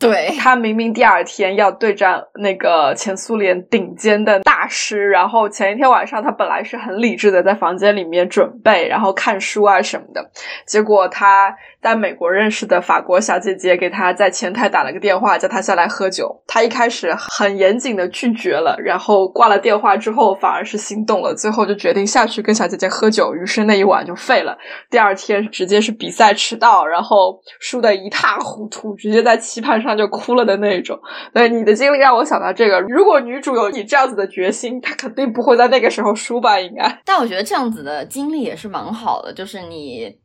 [0.00, 10.30] 对她明明第二天要对战那个前苏联顶尖的大师，然后前一天晚上他本来是很理智的在房间里面准备，然后看书啊什么的，
[10.66, 16.42] 结果他在美国认识的法国小姐姐给他在前台打了个电话，叫他下来喝酒。
[16.46, 24.56] 他一开始很严谨的拒绝了，然后挂了电话之后反而是心动了，最后就决定下去跟小姐姐喝酒，于是那一晚就废了。
[24.88, 29.74] 第二天直接是比赛迟到，然后输的一塌糊涂，直接在棋盘。
[29.84, 30.98] 上就哭了的那种，
[31.34, 32.80] 对你的经历让我想到这个。
[32.80, 36.58] 如果女主有你这样子的决心，她肯定不会在那个时候输吧？
[36.58, 37.02] 应该。
[37.04, 40.16] 但我觉得这样子的经历也是蛮好的，就是你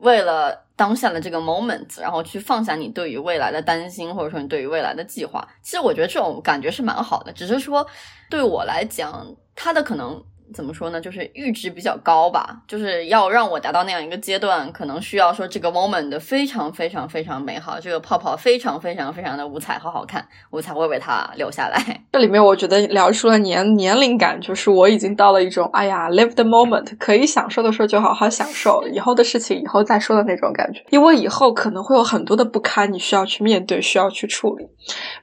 [0.00, 5.48] 为了当下的这个 moment，然后去放下你对于未来的担心，或者说你对于未来的计划。
[5.62, 7.84] 其实我觉得这种感觉是蛮好的，只是说
[8.30, 10.22] 对我来讲，他的可能。
[10.54, 11.00] 怎么说呢？
[11.00, 21.82] 就是阈值比较高吧，就是要让我达到那样一个阶段，可能需要说这个 moment 非常非常非常美好，这个泡泡非常非常非常的五彩和好看，我才会为它留下来。
[22.12, 30.82] 这里面我觉得聊出了年年龄感，就是我已经到了一种哎呀，live the moment，可以享受的时候就好好享受，以后的事情以后再说的那种感觉。
[30.90, 34.66] 因为以后可能会有很多的不堪，你需要去面对，需要去处理。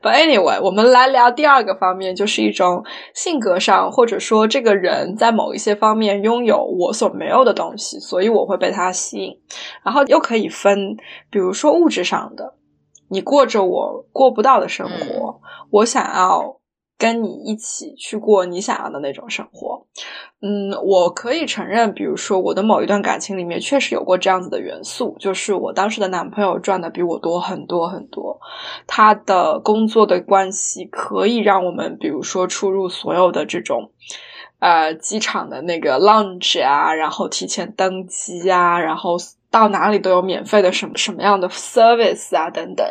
[0.01, 2.83] But anyway，我们来聊第二个方面，就是一种
[3.15, 5.12] 性格上，或者说这个人。
[5.15, 9.39] 在某一些方面拥有我所没有的东西，所以我会被他吸引。
[9.83, 10.97] 然后又可以分，
[11.29, 12.55] 比如说物质上的，
[13.09, 16.59] 你过着我过不到的生活，我想要
[16.97, 19.87] 跟你一起去过你想要的那种生活。
[20.41, 28.39] 嗯，我可以承认，比如说我的某一段感情里面确实有过这样子的元素，就是我当时的男朋友赚的比我多很多很多，
[28.87, 33.91] 他的工作的关系可以让我们，比如说出入所有的这种。
[34.63, 39.17] 呃，机场的那个 lunch 啊，然后提前登机啊，然后。
[39.53, 42.83] 到哪里都有免费的什么什么样的 service 啊等等，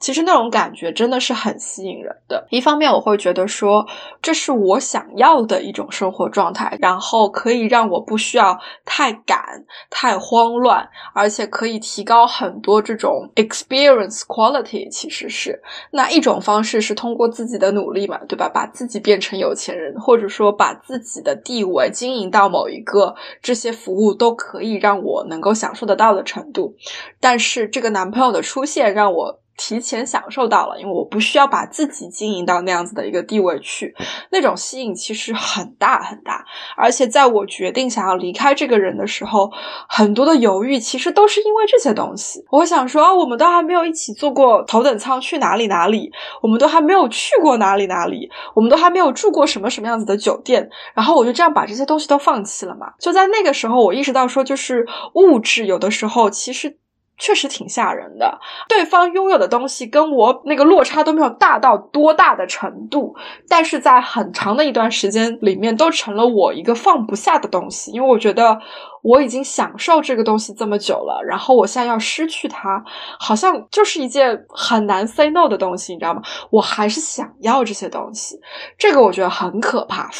[0.00, 2.44] 其实那种感觉真的是很吸引人的。
[2.50, 3.86] 一方面我会觉得说
[4.20, 14.90] 这是我想要的一种生活状态，然后可以让我不需要太赶、太慌乱，而且可以提高很多这种 experience quality。
[14.90, 18.48] 其实是那一种方式是通过自己的努力嘛，对吧？
[18.48, 26.07] 把自己变成有钱人，或者说把自己的地位经营到某一个这些服务都可以让我能够享受得到。
[26.12, 26.76] 的程度，
[27.20, 29.40] 但是这个男朋友的出现让我。
[29.58, 33.94] 提前享受到了，因为我不需要把自己经营到那样子的一个地位去，
[34.30, 36.44] 那种吸引其实很大很大。
[36.76, 39.50] 而且在我决定想要离开这个人的时候，
[39.88, 42.44] 很多的犹豫其实都是因为这些东西。
[42.50, 52.92] 我想说啊，我们都还没有一起坐过头等舱去哪里哪里，我们都还没有去过哪里哪里，我们都还没有住过什么什么样子的酒店，然后我就这样把这些东西都放弃了嘛？
[53.00, 56.78] 就在那个时候，我意识到说，就是物质有的时候其实。
[57.18, 63.14] 确实挺吓人的，对方拥有的东西跟我那个落差都没有大到多大的程度，
[63.48, 68.58] 但是在很长的一段时间里面都成了我一个放不下的东西，因为我觉得
[69.02, 72.82] 我已经享受这个东西这么久了，然后我现在要失去它，
[73.18, 76.22] 好像就是一件很难 say no 的东西，你知道吗？
[76.50, 78.38] 我还是想要这些东西，
[78.76, 80.10] 这个我觉得很可怕。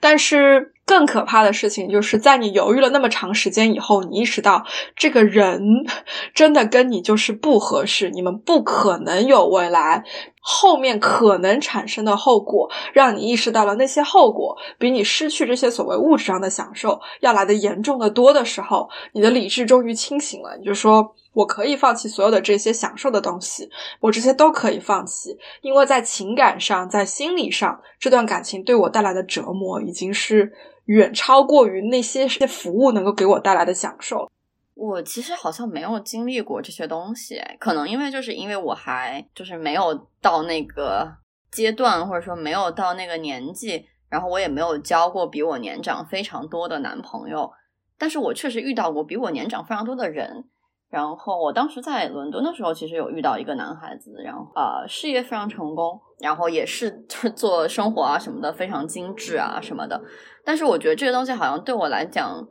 [0.00, 4.64] 但是更可怕的事情就是在你犹豫了那么长时间以后，你意识到
[4.96, 5.60] 这个人
[6.34, 10.04] 真的跟你就是不合适，你们不可能有未来。
[10.44, 20.56] 后面可能产生的后果，让你意识到了那些后果比你失去这些所谓物质上的享受要来的严重的多的时候，你的理智终于清醒了。
[20.58, 30.52] 你就说我可以放弃所有的这些享受的东西，我这些都可以放弃，因为在情感上，在心理上，这段感情对我带来的折磨已经是
[30.86, 34.28] 远超过于那些些服务能够给我带来的享受。
[34.74, 41.06] 我其实好像没有经历过这些东西，可能因为就是因为我还就是没有到那个
[41.50, 47.50] 阶段，或者说没有到那个年纪，然后我也没有交过比我年长非常多的男朋友，
[47.98, 50.48] 但是我确实遇到过比我年长非常多的人。
[50.88, 60.02] 然后我当时在伦敦的时候，其实有遇到一个男孩子，然后呃事业非常成功，然后也是就是做生活啊什么的非常精致啊什么的，
[60.44, 62.42] 但是我觉得这个东西好像对我来讲。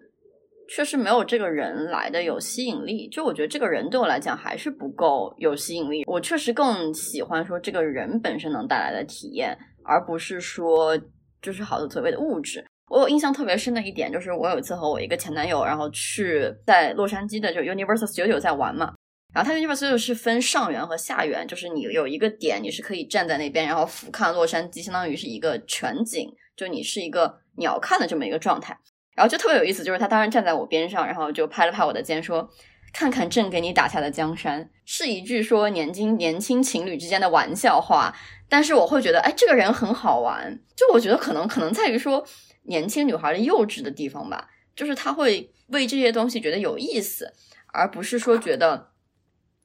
[0.73, 6.05] 确实没有这个人来的有吸引力，就我觉得这个人对我来讲还是不够有吸引力。
[6.07, 10.97] 我确实更喜欢说这个人本身能带来的体验，而不是说
[11.41, 12.65] 就是好的所谓的物质。
[12.89, 18.93] 我有印象特别深的一点就是，我有一次和我一个前男友，然后去在洛杉矶的就 Universal Studio 在玩嘛。
[19.33, 28.77] 然后它 Universal Studio 是分上元和下元，就是你有一个点你是可以站在那边，然后俯瞰洛杉矶，相当于是一个全景，就你是一个鸟瞰的这么一个状态。
[29.13, 32.49] 然后就特别有意思，就是他当时站在我边上，然后就拍了拍我的肩，说
[32.93, 38.15] ：“看看朕给你打下的江山。”是一句说年轻年轻情侣之间的玩笑话，
[38.47, 40.57] 但是我会觉得，哎，这个人很好玩。
[40.75, 42.25] 就我觉得可能可能在于说
[42.63, 47.33] 年轻女孩的幼稚的地方吧，就是他会为这些东西觉得有意思，
[47.73, 48.91] 而不是说觉得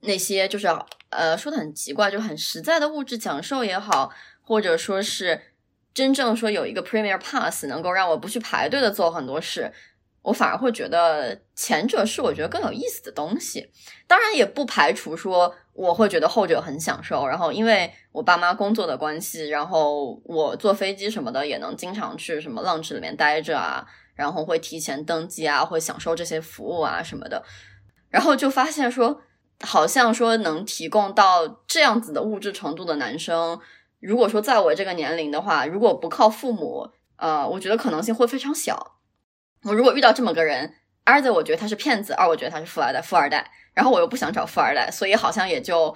[0.00, 0.66] 那些就是
[1.10, 5.40] 呃说的很奇怪，就很实在的物质享受也好，或者说是。
[5.96, 9.72] 真正说有一个 Premier Pass 能够让我不去排队的做很多事，
[10.20, 13.70] 我反而会觉得前者是我觉得更有意思的东西。
[14.06, 17.26] 当然也不排除说我会觉得后者很享受。
[17.26, 27.42] 然后因为我爸妈工作的关系，然后我坐飞机什么的也能经常去什么 lunch 里面待着啊，然后会提前登机啊，会享受这些服务啊什么的。
[28.10, 29.22] 然后就发现说，
[29.62, 33.58] 好像说能提供到这样子的物质程度的男生。
[34.06, 38.92] 如果说在我这个年龄的话，如果不靠父母，呃，我觉得可能性会非常小。
[39.64, 45.92] 我如果遇到这么个人，二在我觉得他是骗子，二我觉得他是富二代，富二代，然后我又不想找富二代，所以好像也就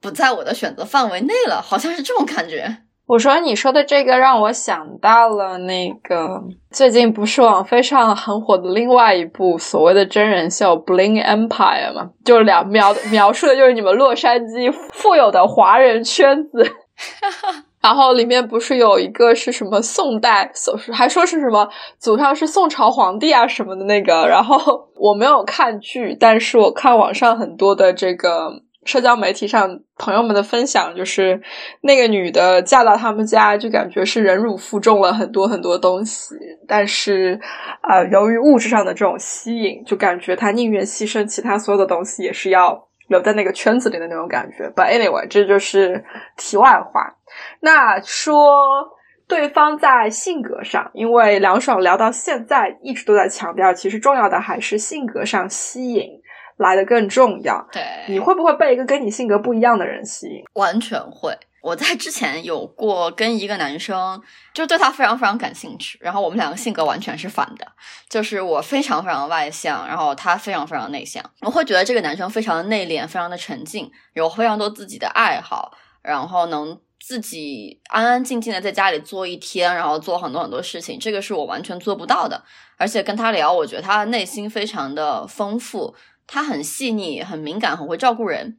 [0.00, 2.76] 不在我的选择范围内了，好像是这种感觉。
[3.06, 16.72] 我说你说的这个让我想到了那个最近不是网飞上很火的另外一部所谓的真人秀《Bling Empire》嘛，就是两描描述的就是你们洛杉矶富有的华人圈子。
[17.82, 20.50] 然后里面不是有一个是什么宋代，
[20.92, 24.26] 还说是什么祖上是宋朝皇帝啊什么的那个。
[24.28, 28.52] 然后我没有看剧，但是我看网上很多的这个
[28.84, 31.40] 社交媒体上朋友们的分享，就是
[31.80, 36.36] 那个女的嫁到他们家，就感觉是忍辱负重了很多很多东西。
[36.68, 37.40] 但是
[37.80, 42.86] 啊，由于物质上的这种吸引，就感觉她宁愿牺牲其他所有的东西，也是要。
[43.12, 46.04] 留在那个圈子里的那种感觉，But anyway，这就是
[46.36, 47.14] 题外话。
[47.60, 48.90] 那说
[49.28, 56.20] 对方在性格上，因为梁爽聊到现在一直都在强调，其实重要的还是性格上吸引
[56.56, 57.66] 来的更重要。
[57.70, 60.42] 对，你会不会被一个跟你性格不一样的人吸引？
[60.54, 61.38] 完全会。
[61.62, 64.20] 我在之前有过跟一个男生，
[64.52, 67.66] 就对他非常非常感兴趣，然后我们两个性格完全是反的，
[68.10, 71.24] 就是我非常非常外向，然后他非常非常内向。
[71.40, 75.72] 我会觉得这个男生非常的内敛，非常的沉静，有非常多自己的爱好，
[76.02, 82.42] 然后能自己安安静静的在家里做一天，然后做很多很多事情，这个是我完全做不到的。
[82.76, 85.94] 而且跟他聊，我觉得他的内心非常的丰富，
[86.26, 88.58] 他很细腻，很敏感，很会照顾人。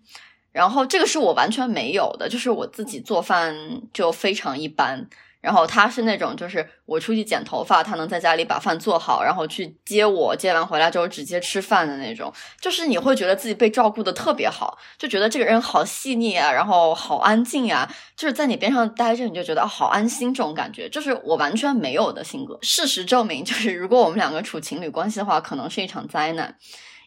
[0.54, 3.54] 然后这个是我完全没有的，就是我自己做饭
[3.92, 5.06] 就非常一般。
[5.42, 12.32] 然后他是那种，就是我出去剪头发，他能在家里把饭做好，然后去接我，接完回来之后直接吃饭的那种。
[12.62, 22.58] 就是你会觉得自己被照顾的特别好，就觉得这个人好细腻啊，然后好安静呀，就是在你边上待着，你就觉得好安心这种感觉，就是我完全没有的性格。
[22.62, 26.56] 事实证明，就是如果我们两个处情侣关系的话，可能是一场灾难。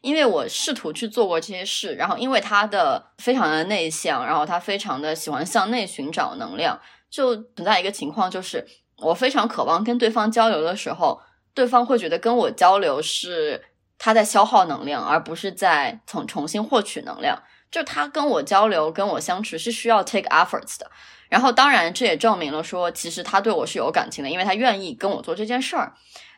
[0.02, 6.80] 因为我试图去做过这些事，然后因为他的非常的内向，然后他非常的喜欢向内寻找能量，
[7.10, 8.66] 就存在一个情况，就是
[8.98, 11.20] 我非常渴望跟对方交流的时候，
[11.54, 13.64] 对方会觉得跟我交流是
[13.98, 17.42] 他在消耗能量，而不是在从重新获取能量。
[17.68, 20.90] 就他跟我交流、跟我相处是需要 take efforts 的。
[21.28, 25.92] 然后，当然这也证明了说，其实他对我是有感情的，因为他愿意跟我做这件事儿。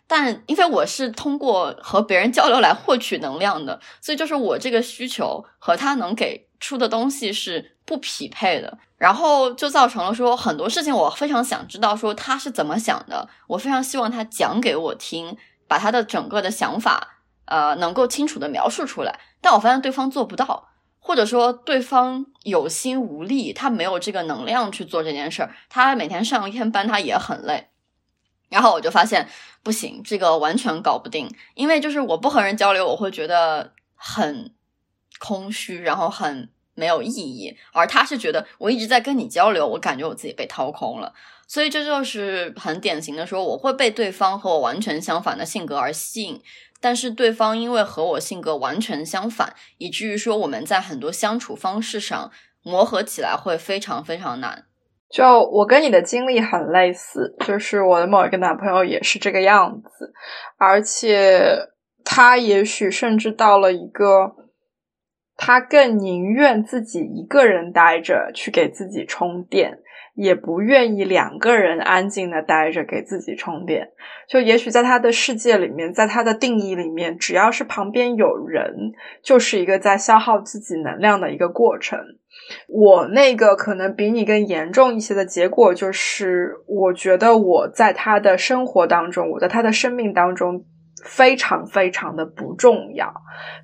[0.08, 8.78] 但因为我是通过和别人交流来获取能量的，所以就是我这个需求和他能给出的东西是不匹配的。
[8.96, 15.36] 然后就造成了说很多事情，我非常想知道说他是怎么想的，我非常希望他讲给我听，
[15.68, 19.20] 把他的整个的想法呃能够清楚的描述出来。
[19.40, 20.64] 但我发现对方做不到。
[21.00, 27.68] 或者说对方有心无力，他没有这个能量去做这件事儿，他每天上一天班，他也很累。
[28.48, 29.28] 然后我就发现
[29.62, 34.54] 不行，这个完全搞不定，因为就是我不和人交流，我会觉得很
[35.18, 37.56] 空虚，然后很没有意义。
[37.72, 41.12] 而他是觉得我一直在跟你交流，我感觉我自己被掏空了。
[41.46, 46.42] 所以这就是很典型的说，我会被对方和我完全相反的性格而吸引。
[46.80, 52.30] 但是对方因为和我性格完全相反，以至于说我们在很多相处方式上
[52.62, 54.66] 磨合起来会非常非常难。
[55.10, 60.12] 就我跟你的经历很类似，就是我的某一个男朋友也是这个样子，
[60.58, 61.68] 而且
[62.04, 64.34] 他也许甚至到了一个，
[65.36, 69.78] 他更宁愿自己一个人待着去给自己充电。
[70.14, 73.90] 也不愿意两个人安静的待着给自己充电，
[74.28, 82.00] 就也许在他的世界里面，在他的定义里面，只要是旁边有人，就是一个在消耗自己能量的一个过程。
[82.68, 90.64] 我那个可能比你更严重一些的结果，就是我觉得我在他的生活当中，我在他的生命当中。
[91.04, 93.14] 非常非常的不重要，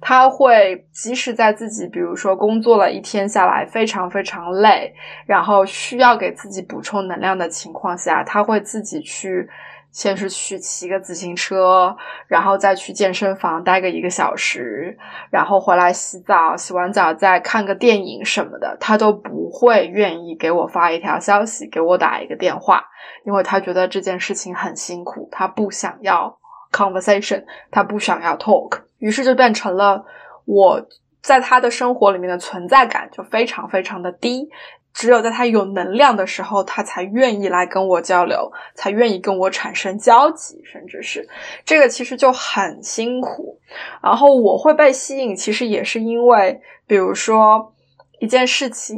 [0.00, 4.94] 他会即使在自己，比如说工作了一天下来非常非常累，
[5.26, 9.48] 然后需要给自己补充能量的情况下，他会自己去，
[9.94, 11.96] 先是去骑个自行车，
[12.28, 14.98] 然后再去健身房待个一个小时，
[15.30, 22.84] 然后回来洗澡，洗完澡再看个电影什么的，他都不会愿意给我发一条消息，给我打一个电话，
[23.24, 26.38] 因为他觉得这件事情很辛苦，他不想要。
[26.74, 30.04] conversation，他不想要 talk，于是就变成了
[30.44, 30.84] 我
[31.22, 34.48] 在他的生活里面的存在感就非常非常的低。
[34.94, 41.28] 只有在他有能量的时候，他才愿意来跟我交流，才愿意跟我产生交集，甚至是
[41.64, 43.58] 这个其实就很辛苦。
[44.00, 47.74] 然后我会被吸引，其实也是因为，比如说
[48.20, 48.96] 一件事情，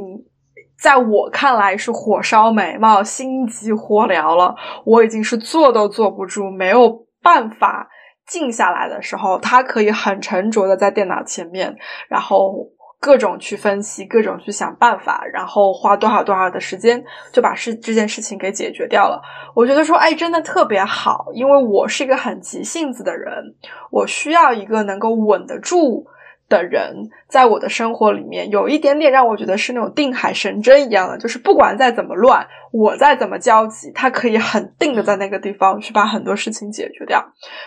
[0.79, 7.05] 在我看来是火烧眉毛、心急火燎了，我已经是坐都坐不住，没有。
[7.23, 7.89] 办法
[8.25, 11.77] 静下来的时候，他可以很沉着的在电脑前面，
[12.09, 12.69] 然后
[13.07, 19.23] 各种去分析，各种去想办法，然后花多少多少的时间就把事这件事情给解决掉了。
[19.55, 23.55] 我觉得说，哎，真的特别好，因为我是一个很急性子的人，
[23.93, 26.05] 我需要一个能够稳得住。
[26.49, 37.25] 的人在我的生活里面有一点点让我觉得是那种定海神针一样的，就是不管再怎么乱，我再怎么焦急，他可以很定的在那个地方去把很多事情解决掉。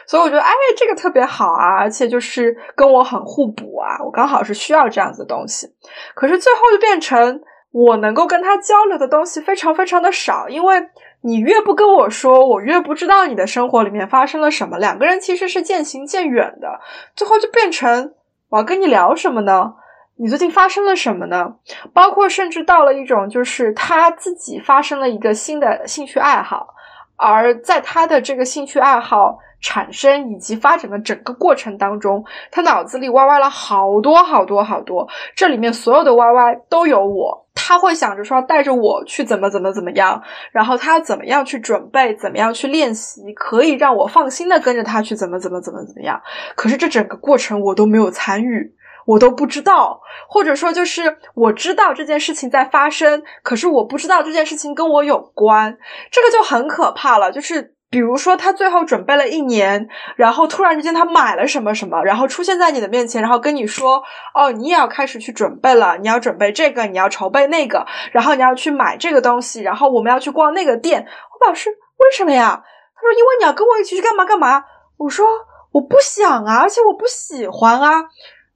[0.08, 5.68] 所以我觉得，哎，这个特别好啊，而且就是跟我很互补啊，我刚好是需要这样子的东西。
[6.16, 10.82] 可是最后就变成我能够跟他交流的东西非常非常的少，因为
[11.22, 14.78] 你越不跟我说，我越不知道你的生活里面发生了什么。
[14.78, 16.80] 两个人其实是渐行渐远的，
[17.14, 18.14] 最后就变成。
[18.50, 19.74] 我要跟你聊什么呢？
[20.18, 21.56] 你最近发生了什么呢？
[21.94, 26.74] 包括甚至到了一种，就是他自己发生了一个新的兴趣爱好，
[27.20, 37.46] 而在他的这个兴趣爱好产生以及发展的整个过程当中，他脑子里歪歪了好多好多好多，这里面所有的歪歪都有我。
[37.62, 46.22] 他会想着说带着我去怎么怎么怎么样，然后他怎么样去准备，怎么样去练习，可以让我放心的跟着他去怎么怎么怎么怎么样。
[46.56, 48.74] 可是这整个过程我都没有参与，
[49.10, 55.78] 我都不知道，或者说就是我知道这件事情在发生，可是我不知道这件事情跟我有关，
[56.12, 57.76] 这个就很可怕了，就是。
[57.92, 64.04] 比如说，他最后准备了一年，然后突然之间他买了什么什么，然后出现在你的面前，然后跟你说
[64.38, 71.04] ：“哦，你也要开始去准备了，你要准备这个，你要筹备那个，然后你要去买这个东西，然后我们要去逛那个店。”
[71.34, 72.62] 我表示：“为什么呀？”
[72.94, 74.64] 他说：“因为你要跟我一起去干嘛干嘛。”
[74.98, 75.26] 我说
[75.74, 78.04] ：“我不想啊，而且我不喜欢啊。”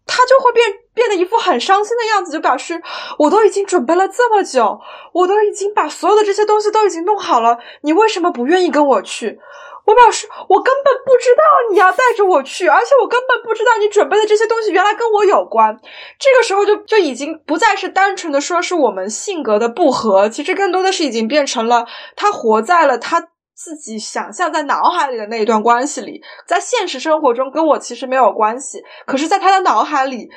[0.06, 2.82] 他就会变变得一副很伤心的样子，就表示
[3.18, 4.80] 我都已经准备了这么久，
[5.14, 9.40] 我都已经把所有的这些东西都已经弄好了，你为什么不愿意跟我去？
[9.86, 11.42] 我表示我根本不知道
[11.72, 15.78] 你要带着我去，而且我根本不知道你准备的这些东西原来跟我有关。
[16.18, 21.86] 这个时候就就已经不再是单纯的说是我们性格的不合，其实更多的是已经变成了
[22.16, 30.30] 他活在了他自己想象在脑海里的那一段关系里，在现实生活中跟我其实没有关系，可是，在他的脑海里。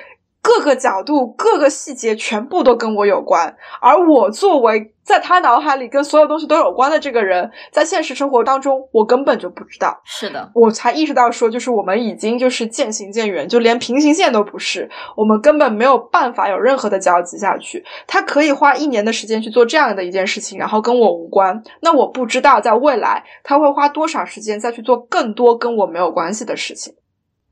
[0.46, 10.00] 各个角度、各个细节全部都跟我有关，而我作为在他脑海里跟所有东西都有关的这个人，在现实生活当中，我根本就不知道。
[10.04, 17.84] 是的，我才意识到说，就是我们已经就是渐行渐远，就连平行线都不是，我们根本没有办法有任何的交集下去。
[18.06, 21.60] 他可以花一年的时间去做这样的一件事情，然后跟我无关。
[21.80, 26.94] 那我不知道在未来他会花多少时间再去做更多跟我没有关系的事情。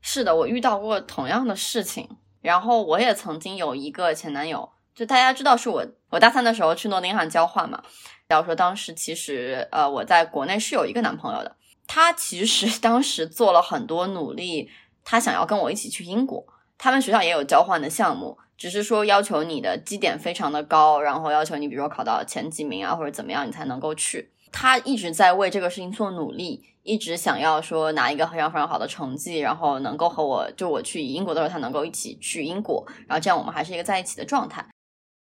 [0.01, 2.07] 是的，我遇到过同样的事情。
[2.45, 7.81] 然后我也曾经有一个前男友，就大家知道是我，我大三的时候去诺丁汉交换嘛。
[8.27, 11.55] 然后说当时其实呃我在国内是有一个男朋友的，
[11.87, 14.69] 他其实 当时做了很多努力，
[15.03, 16.45] 他想要跟我一起去英国，
[16.77, 24.31] 他们学校也有交换的项目，只是说要求你的基点非常的高，然后要求你比如说考到前几名啊或者怎么样你才能够去。
[24.51, 34.63] 他一直在为这个事情做努力，一直想要说拿一个非常非常好的成绩，然后能够和我就我去英国的时候，他能够一起去英国，然后这样我们还是一个在一起的状态。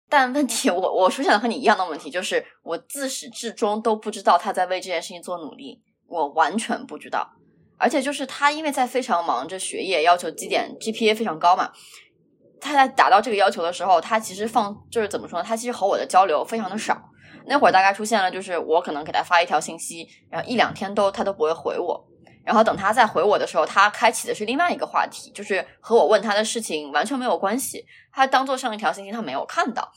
[0.09, 7.31] 但问题，我我出现了和你一样的问题，就是我自始至终都不知道他在为这件事情做努力，我完全不知道。
[7.77, 11.71] 而且就是他因为在非常忙着学业，要求绩点 GPA 非常高嘛，
[12.59, 15.45] 他在达到这个要求的时候，他其实放就是怎么说呢？
[15.47, 17.01] 他其实和我的交流非常的少。
[17.45, 22.07] 那会儿大概出现了，就是我可能给他发一条信息，然后一两天都他都不会回我，
[22.45, 29.91] 然后等他再回我的时候，他开启的是另外一个话题，就是和我问他的事情完全没有关系，他当做上一条信息他没有看到，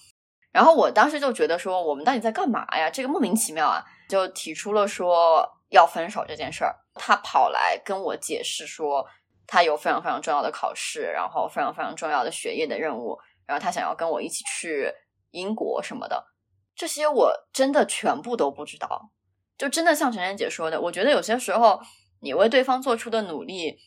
[0.52, 2.90] 然后我当时就觉得说我们到底在干嘛呀？
[2.90, 6.74] 这个莫名其妙啊，就提出了说要分手这件事儿。
[6.94, 9.06] 他跑来跟我解释说
[9.46, 14.90] 他有非常非常重要的考试，然后非常非常重要的学业的任务，然后他想要跟我一起去
[15.30, 16.24] 英国什么的。
[16.76, 19.10] 这些我真的全部都不知道，
[19.56, 21.80] 就真的像陈晨姐说的，我觉得有些时候
[22.20, 23.78] 你为对方做出的努力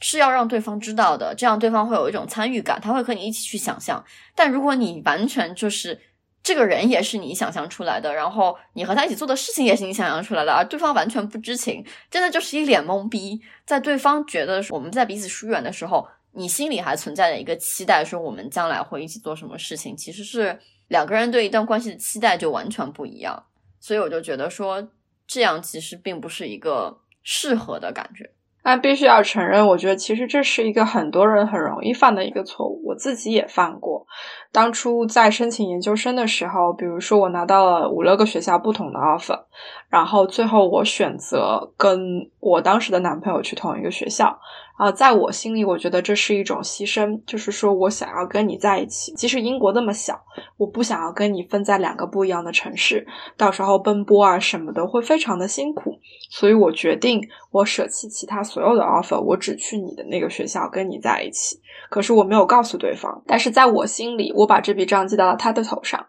[0.00, 4.02] 是要让对方知道的，这样对方会有一种参与感，他会和你一起去想象。
[4.34, 6.00] 但如果你完全就是
[6.42, 13.38] 这个人也是你想象出来的，然后你和他一起做的事情也是你想象出来的，而对方完全不知情，真的就是一脸懵逼。
[13.66, 20.58] 在对方觉得我们在彼此疏远的时候，你心里还存在着一个期待，说我们将来会一起做什么事情，其实是。
[20.88, 23.44] 两个人对一段关系的期待就完全不一样，
[23.78, 24.88] 所以我就觉得说
[25.26, 28.30] 这样其实并不是一个适合的感觉。
[28.60, 34.06] 但必须要承认，我觉得其实这是一个很多人很容易犯的一个错误，我自己也犯过。
[34.52, 39.44] 当初在申请研究生的时候，比如说我拿到了五六个学校不同的 offer，
[39.88, 44.38] 然后最后我选择跟我当时的男朋友去同一个学校。
[44.78, 50.16] 啊，在我心里，我觉得这是一种牺牲，就是说我想要跟你在一起，即使英国那么小，
[50.56, 53.04] 我不想要跟你分在两个不一样的城市，
[53.36, 55.98] 到时候奔波啊什么的会非常的辛苦，
[56.30, 57.20] 所以我决定
[57.50, 61.60] 我舍弃其他所有的 offer，我只去你的那个学校跟你在一起。
[61.90, 66.06] 可是我没有告诉对方，但是在我心里，我把这笔账记到了他的头上，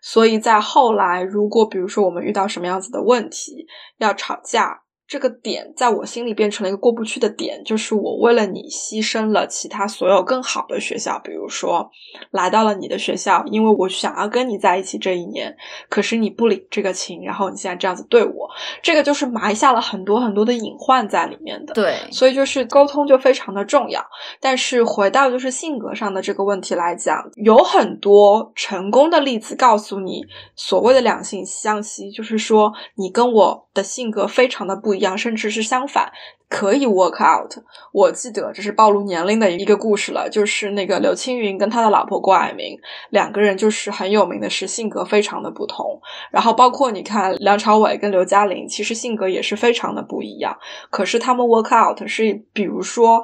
[0.00, 3.66] 所以在后来，如果比如说我们遇到什么样子的问题，
[3.98, 4.81] 要吵架。
[5.12, 11.90] 这个点在我心里变成了一个过不去的点，就是我为了你牺牲了其他所有更好的学校，比如说
[12.30, 15.54] 来到了你的学校，因为我想要跟你在一起这一年，
[15.90, 18.48] 可是你不领这个情，然后你现在这样子对我，
[18.82, 21.74] 这个就是埋下了很多很多的隐患在里面的。
[21.74, 24.02] 对，所以就是沟通就非常的重要。
[24.40, 30.24] 但是回到就是性格上的这个问题来讲，有很多成功的例子告诉你，
[30.56, 35.01] 所谓的两性相吸，就是说你跟我的性格非常的不一。
[35.02, 36.10] 样，甚至是相反，
[36.48, 37.52] 可以 work out。
[37.92, 42.78] 我记得这是暴露年龄的一个故事了，就是那个刘青云跟他的老婆郭蔼明
[43.10, 46.00] 两个人，就是很有名的是性格非常的不同。
[46.30, 50.56] 然后包括你看梁朝伟跟刘嘉玲，其实性格也是非常的不一样。
[50.90, 53.22] 可是他们 work out 是，比如说。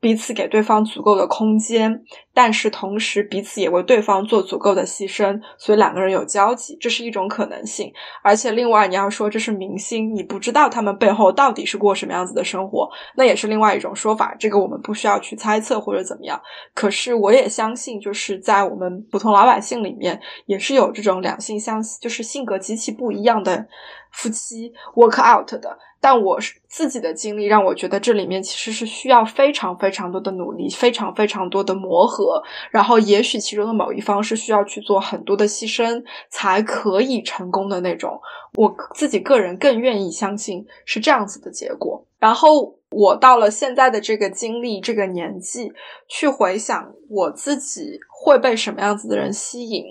[0.00, 2.04] 彼此给对方足够的空间，
[2.38, 7.92] 但是同时彼此也为对方做足够的牺牲，所以两个人有交集，这是一种可能性。
[8.22, 14.36] 而且另外你要说这是明星，你不知道他们背后到底是过什么样子的生活，那也是另外一种说法。
[14.38, 16.40] 这个我们不需要去猜测或者怎么样。
[16.74, 23.66] 可是我也相信，就是在我们普通老百姓里面，也是有这种两性相，就是性格极其不一样的。
[24.10, 32.27] 夫妻 work out 的，但我自己的经历让我觉得这里面其实是需要非常非常多的努力，非常非常多的磨合，
[32.70, 38.20] 然后也许其中的某一方是需要去做很多的牺牲才可以成功的那种。
[38.54, 42.04] 我自己个人更愿意相信是这样子的结果。
[42.18, 45.72] 然后我到了现在的这个经历、这个年纪，
[46.08, 49.84] 去回想我自己会被什么样子的人吸引，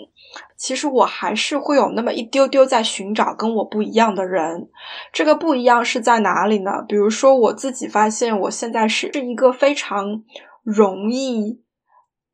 [0.58, 4.68] 其实我还是会有那么一丢丢在寻找跟我不一样的人。
[5.14, 6.84] 这个不一样是在哪里呢？
[6.86, 10.24] 比如说，我自己发现我现在是是一个非常
[10.64, 11.62] 容易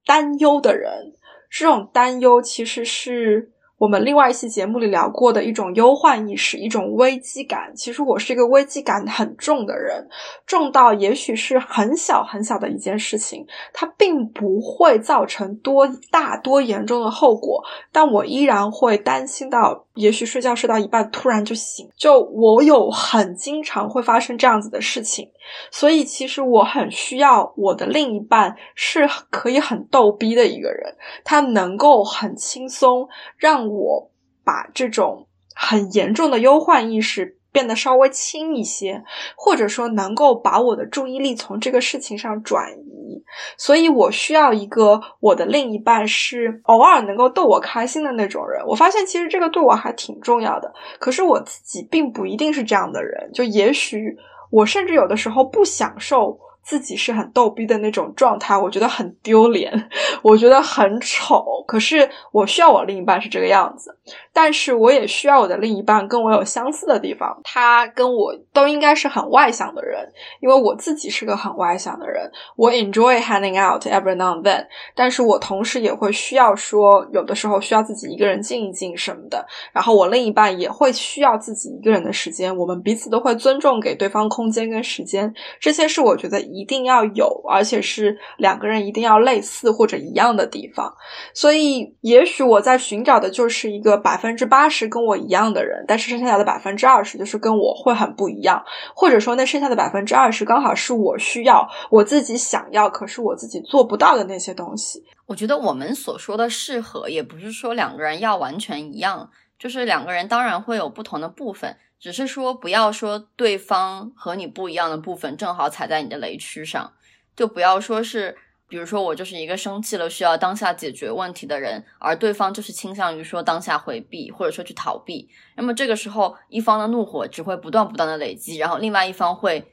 [0.05, 1.13] 担忧的人，
[1.49, 3.49] 这种担忧其实是。
[3.79, 7.73] 我们另外一期节目里聊过的一种忧患意识，一种危机感。
[7.75, 10.07] 其实我是一个危机感很重的人，
[10.45, 21.89] 重到也许是很小很小的一件事情，它并不会造成多大多严重的后果，但我依然会担心到，也许睡觉睡到一半突然就醒。
[21.97, 25.29] 就我有很经常会发生这样子的事情，
[25.71, 33.63] 所以其实我很需要我的另一半是可以很逗逼的一个人，他能够很轻松让。
[33.73, 34.11] 我
[34.43, 35.25] 把这种
[35.55, 39.01] 很严重的忧患意识变得稍微轻一些，
[39.37, 43.23] 或者说能够把我的注意力从这个事情上转移，
[43.57, 48.61] 所以我需要一个我的另一半是偶尔能够逗我开心的那种人。
[48.67, 54.17] 我发现其实这个对我还挺重要的，可是我自己并不一定是这样的人，就也许
[54.49, 56.37] 我甚至有的时候不享受。
[56.63, 59.89] 自己是很逗逼的那种状态，我觉得很丢脸，
[60.21, 61.43] 我觉得很丑。
[61.67, 63.97] 可是我需要我另一半是这个样子，
[64.31, 70.09] 但是我也需要我的另一半跟我有相似的地方，他跟我都应该是很外向的人，
[70.39, 74.65] 因为我自己是个很外向的人，我 enjoy hanging out every now and then。
[74.95, 79.45] 但是我同时也会需要说，有的时候需要自己一个人静一静什么的。
[79.73, 86.52] 然后我另一半也会需要自己一个人的时间，我们彼此都会尊重给对方空间跟时间，这些是我觉得。
[86.53, 90.93] 一定要有，而且是两个人一定要类似或者一样的地方。
[91.33, 98.63] 所以，也许我在寻找的就是一个百分之八十跟我一样的人，但是剩下的百分之二十就是跟我会很不一样，
[98.95, 105.03] 或者说那剩下的百分之二十刚好是我需要、我自己想要，可是我自己做不到的那些东西。
[105.25, 111.75] 我觉得我们所说的适合，也不是说两个人要完全一样，就是两个人当然会有不同的部分。
[112.03, 116.91] 只是说，不要说对方和你不一样的部分正好踩在你的雷区上，
[117.33, 118.35] 就不要说是，
[118.67, 125.29] 比如说我就是一个生气了需要当下解决问题的人，而对方就是倾向于说当下回避或者说去逃避。
[125.55, 129.71] 那么这个时候，一方的怒火只会不断不断的累积，然后另外一方会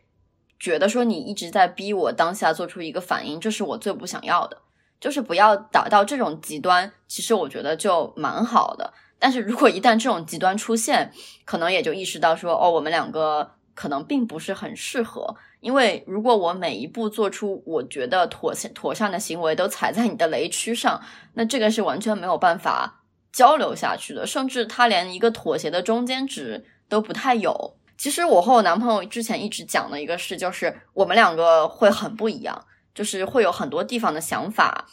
[0.61, 4.57] 觉得说你一直在逼我当下做出一个反应，这是我最不想要的。
[5.01, 8.95] 就是不要达到这种极端，其实我觉得就蛮好的。
[9.21, 11.13] 但是如果一旦这种极端出现，
[11.45, 15.37] 可能也就意识到说，哦，我们两个可能并不是很适合。
[15.61, 21.01] 因为如果我每一步做出我觉得妥协妥善的行为都踩在你的雷区上，
[21.35, 27.77] 那这个是完全没有办法交流下去的，甚至他连一个妥协的中间值都不太有。
[27.99, 32.65] 其实我和我男朋友之前一直讲的一个事，就是我们两个会很不一样，
[32.95, 34.87] 就是会有很多地方的想法。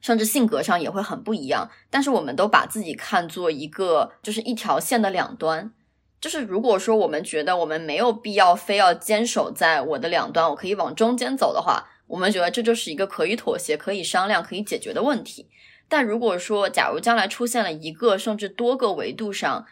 [0.00, 5.72] 甚至性格上也会很不一样，但是我们都把自己看作一个就是一条线的两端，
[6.20, 15.48] 就是如果说我们觉得我们没有必要非要坚守在我的两端，我可以往中间走的话，我们觉得这就是一个可以妥协、可以商量、可以解决的问题。
[15.88, 19.66] 但如果说假如将来出现了一个甚至多个维度上，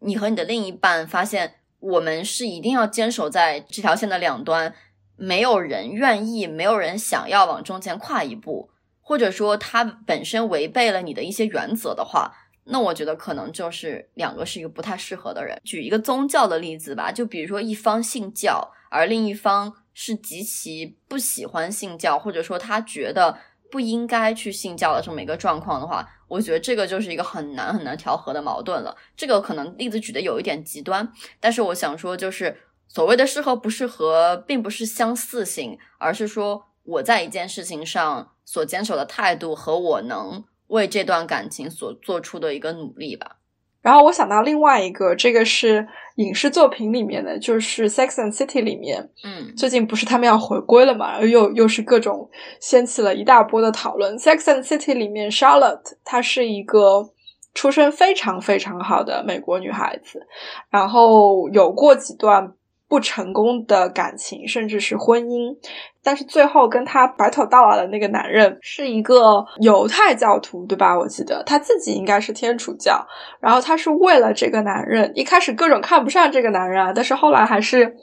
[0.00, 4.74] 你和你的另一半发现我们是一定要坚守在这条线的两端，
[5.16, 8.70] 没有人愿意，没有人想要往中间跨一步。
[9.08, 12.30] 或者说他本身违背了你的一些原则的话，
[12.64, 15.58] 那我觉得可能就是两个是一个不太适合的人。
[15.64, 23.38] 举一个宗教的例子吧，就比如说一方信教，而另一方是极其不喜欢信教，或者说他觉得
[23.70, 28.94] 不应该去信教的这么一个状况的话，我觉得这个就是一个很难很难调和的矛盾了。
[29.16, 32.54] 这个可能例子举的有一点极端，但是我想说，就是
[32.86, 38.32] 所谓的适合不适合，并不是相似性，而是说我在一件事情上。
[38.50, 43.36] 所坚守的态度和我能为这段感情所做出的一个努力吧。
[43.82, 45.86] 然后我想到另外一个，这个是
[46.16, 54.18] 影视作品里面的，就是《Sex and City》里面，嗯，最近不是他们要回归了嘛，又又是各种掀起了一大波的讨论。
[54.18, 57.10] 《Sex and City》里面，Charlotte 她是一个
[57.52, 60.26] 出身非常非常好的美国女孩子，
[60.70, 62.54] 然后有过几段。
[62.88, 65.54] 不成功的感情，甚至是婚姻，
[66.02, 70.98] 但是最后跟他白头到老的那个男人是一个犹太教徒，对吧？
[70.98, 73.06] 我记得他自己应该是天主教，
[73.40, 77.94] 然后他是为了这个男人，一开始各种看不上这个男人啊，但是后来还是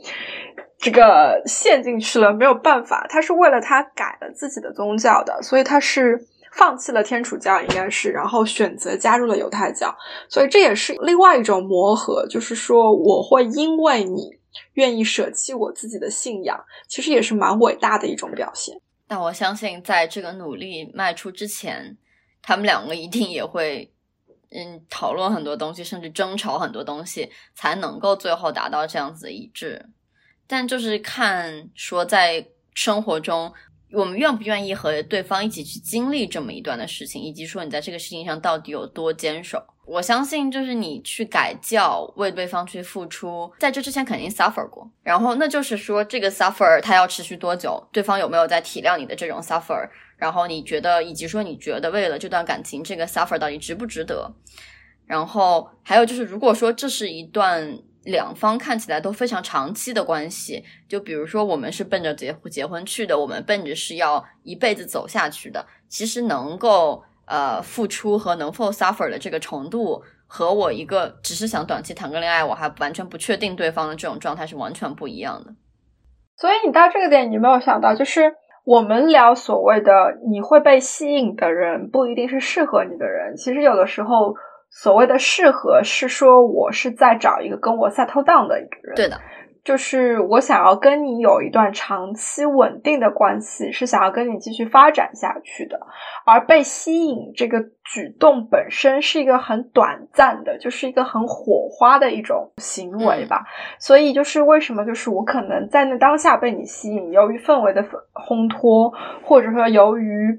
[0.78, 6.16] 这个陷进去了，没有办法，他是为了他改了自己的宗教的，所以他是
[6.52, 9.96] 放弃了天主教，应该是，然后选择加入了犹太教，
[10.30, 14.38] 所以这也是另外一种磨合，就是说我会因为你。
[14.74, 18.80] 愿意舍弃我自己的信仰，其实也是蛮伟大的一种表现。
[19.08, 21.98] 但我相信，在这个努力迈出之前，
[22.42, 23.94] 他们两个一定也会，
[24.50, 29.90] 嗯，讨论很多东西，甚至争吵很多东西，才能够最后达到这样子的一致。
[30.48, 33.54] 但就是看说，在生活中，
[33.96, 39.64] 我们愿不愿意和对方一起去经历这么一段的事情，以及说你在这个事情上到底有多坚守。
[39.86, 44.90] 我相信，就是你去改教，为对方去付出，在这之前肯定 suffer 过。
[45.04, 47.88] 然后，那就是说，这个 suffer 它要持续多久？
[47.92, 49.88] 对方有没有在体谅你的这种 suffer？
[50.18, 54.34] 然后你觉得，以及说你觉得，为了这段感情，这个 suffer 到底值不值得？
[55.06, 67.04] 然后还有就是，如果说这是一段两方看起来都非常长期的关系，就比如说我们是奔着结结婚去的，我们奔着是要一辈子走下去的，其实能够。
[67.28, 75.56] 呃，付出和能否 suffer 的这个程度，和我一个只是想短期谈个恋爱，我还完全不确定对方的这种状态是完全不一样的。
[76.38, 83.36] 所以你到这个点，你没有想到，就是我们聊所谓的你会被吸引的人，不一定是适合你的人。
[83.38, 84.36] 其实有的时候，
[84.78, 88.96] 所谓的适合，是说我是在找一个跟我 settle down 的一个人。
[88.96, 89.18] 对的。
[89.64, 95.80] 就是我想要跟你有一段长期稳定的关系，是想要跟你继续发展下去的。
[96.24, 103.46] 而被吸引这个举动本身是一个很短暂的，就是一个很火花的一种行为吧。
[103.80, 110.38] 所以就是为什么，就是我可能在那当下被你吸引，由于氛围的烘托，或者说由于。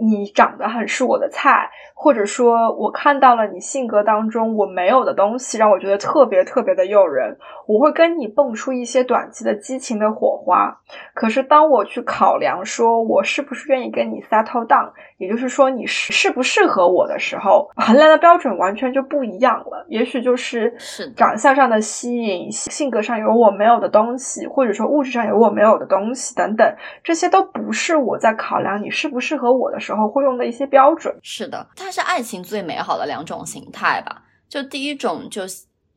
[0.00, 1.68] 你长得很是我的菜，
[2.00, 7.36] 或者说我看到了你性格当中我没有的东西，让我觉得特别特别的诱人。
[7.66, 10.78] 我会跟你蹦出一些短期的激情的火花。
[11.12, 19.84] 可是当我去考量说我是不是愿意跟你 settle down，也就是说你适适不适合我的时候，衡量的标准完全就不一样了。
[19.88, 20.72] 也许就是
[21.16, 29.78] 长相上的吸引，性格上有我没有的东西，或者说物质上有我没有的东西等等，这些都不是我在考量你适不适合我的。
[29.78, 34.22] 时候会用的一些标准，是的，它是爱情最美好的两种形态吧。
[34.46, 35.44] 就第一种，就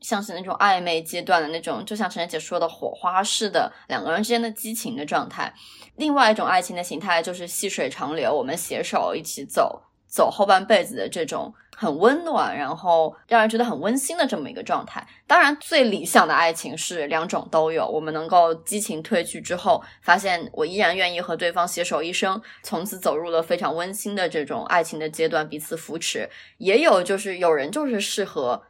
[0.00, 5.52] 像是那种暧昧阶段的那种，就像陈姐说的火花式的两个人之间的激情的状态；
[5.96, 9.82] 另外一种爱情的形态，就是细水长流，我们携手一起走。
[10.12, 15.04] 走后半辈子的这种很温暖，然后让人觉得很温馨的这么一个状态。
[15.26, 17.88] 当然，最理想的爱情是两种都有。
[17.88, 26.28] 我们能够激情褪去之后，发现我依然愿意和对方携手一生，从此走入了非常温馨的这种爱情的阶段，彼此扶持。
[26.58, 28.62] 也有就是有人就是适合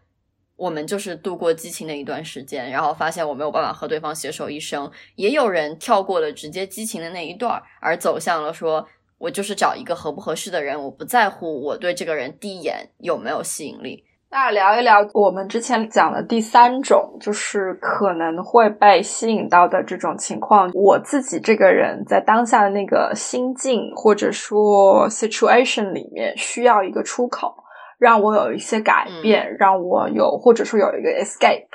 [0.55, 4.89] 我们就是度过激情的一段时间，然后发现我没有办法和对方携手一生。
[5.17, 8.87] 也有人跳过了直接激情的那一段，而走向了说。
[9.23, 14.03] 我就是找一个合不合适的人，我不在乎我对这个人第一眼有没有吸引力。
[14.29, 20.69] 那聊一聊我们之前讲的第三种，就是可能会被吸引到的这种情况。
[20.75, 27.55] 我自己这个人在当下的那个心境或者说 situation 里面，需要一个出口，
[28.01, 31.67] 让我有一些改变，让我有或者说有一个 escape。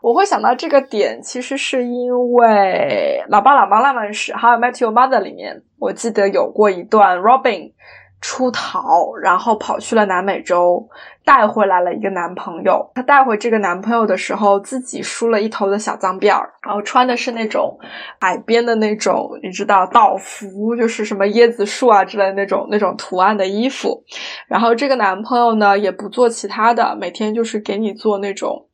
[0.00, 7.72] 我会想到这个点，其实是因为《老爸老妈浪漫史》还有《Met Your Mother》里面，我记得有过一段 Robin
[8.20, 10.88] 出逃，然后跑去了南美洲，
[11.24, 12.90] 带回来了一个男朋友。
[12.94, 17.78] 他带回这个男朋友的时候，自己梳了一头的小脏辫儿，然后穿的是那种
[18.18, 24.02] 海边的那种，你知道道服，就是什么椰子树啊之类的那种那种图案的衣服。
[24.48, 28.66] 然后这个男朋友呢，也不做其他的，每天就是给你做那种。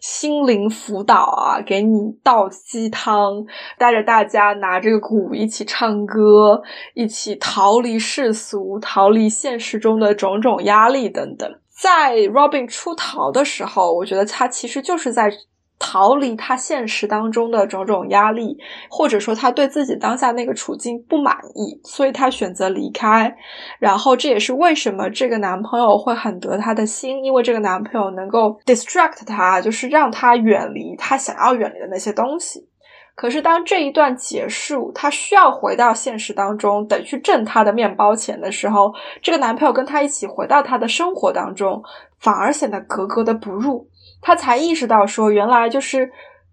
[0.00, 3.44] 心灵辅导啊，给你倒鸡汤，
[3.78, 6.62] 带着大家拿这个鼓一起唱歌，
[6.94, 11.52] 一起逃离世俗，逃离现实中的种种压力等等。
[11.68, 15.32] 在 Robin 出逃的时候，我觉得他其实就是在。
[15.80, 18.56] 逃离他现实当中的种种压力，
[18.90, 23.34] 或者说他对自己当下那个处境不满意，所以他选择离开。
[23.80, 32.68] 然后这也是为什么这个男朋友会很得他的心，因为这个男朋友能够 distract 他，就是让他远离他想要远离的那些东西。
[33.16, 41.82] 可是当这一段结束，他需要回到现实当中，得去挣他的面包钱的时候，这个男朋友跟他一起回到他的生活当中，
[42.18, 43.89] 反而显得格格的不入。
[44.20, 46.10] 他才意识到，说原来就是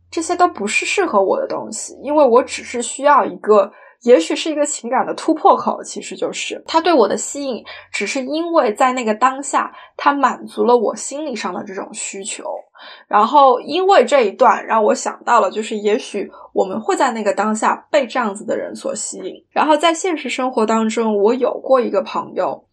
[0.10, 3.72] 这些都不是适合我的东西，因为我只是需要一个，
[4.04, 5.84] 也许是一个情感的突破口。
[5.84, 12.46] 其实就是他对我的吸引，只是因为在那个当下，他满足了我心理上的这种需求。
[13.08, 19.44] 然后因为这一段，让我想到了，就是也许我们会在那个当下被这样子的人所吸引。
[19.52, 22.64] 然后在现实生活当中，我有过一个朋友。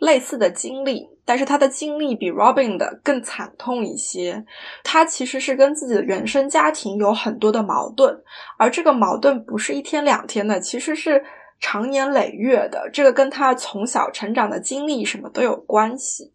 [0.00, 4.44] 类似的经历，但是他的经历比 Robin 的更惨痛一些。
[4.82, 8.20] 他其实是跟自己的原生家庭有很多的矛盾，
[8.58, 11.22] 而这个矛盾不是一天两天的，其实是
[11.60, 12.90] 长年累月的。
[12.92, 16.32] 这个跟他从小成长的经历什么都有关系。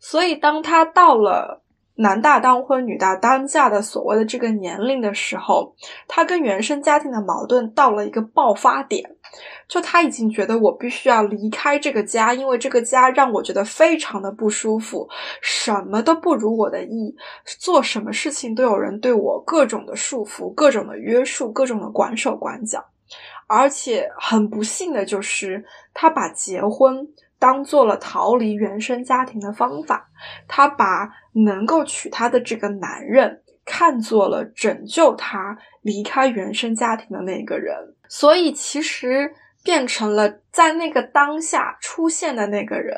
[0.00, 1.62] 所以当他到了。
[1.98, 5.74] 男大当婚，女大当嫁的所谓的这个年龄的时候，
[6.06, 9.15] 他跟原生家庭的矛盾到了一个爆发点，
[9.68, 15.08] 就他已经觉得我必须要离开这个家，因为这个家让我觉得非常的不舒服，
[15.40, 17.14] 什么都不如我的意，
[17.60, 22.84] 做什么事情都有人对我各种的束缚、各种的约束、各种的管手管脚，
[23.46, 27.06] 而且很不幸的就是他把结婚。
[27.38, 30.08] 当做了逃离原生家庭的方法，
[30.48, 37.76] 他把能够娶她的这个男人看作了拯救他离开原生家庭的那个人，
[38.08, 42.96] 所以其实变成了在那个当下出现的那个人，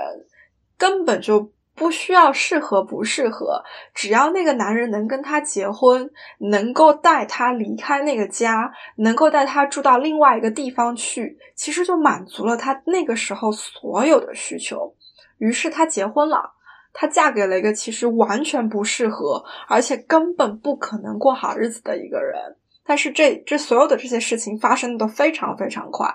[0.77, 1.53] 根本就。
[1.79, 3.63] 不需要适合不适合，
[3.95, 14.93] 只要那个男人能跟她结婚，能够带她离开那个家，能够带她住到另外一个地方去，其实就满足了她那个时候所有的需求。
[15.39, 16.51] 于是她结婚了，
[16.93, 22.57] 她嫁给了一个其实完全不适合，而且根本不可能过好日子的一个人。
[22.89, 26.09] 但是这这所有的这些事情发生的都非常非常快，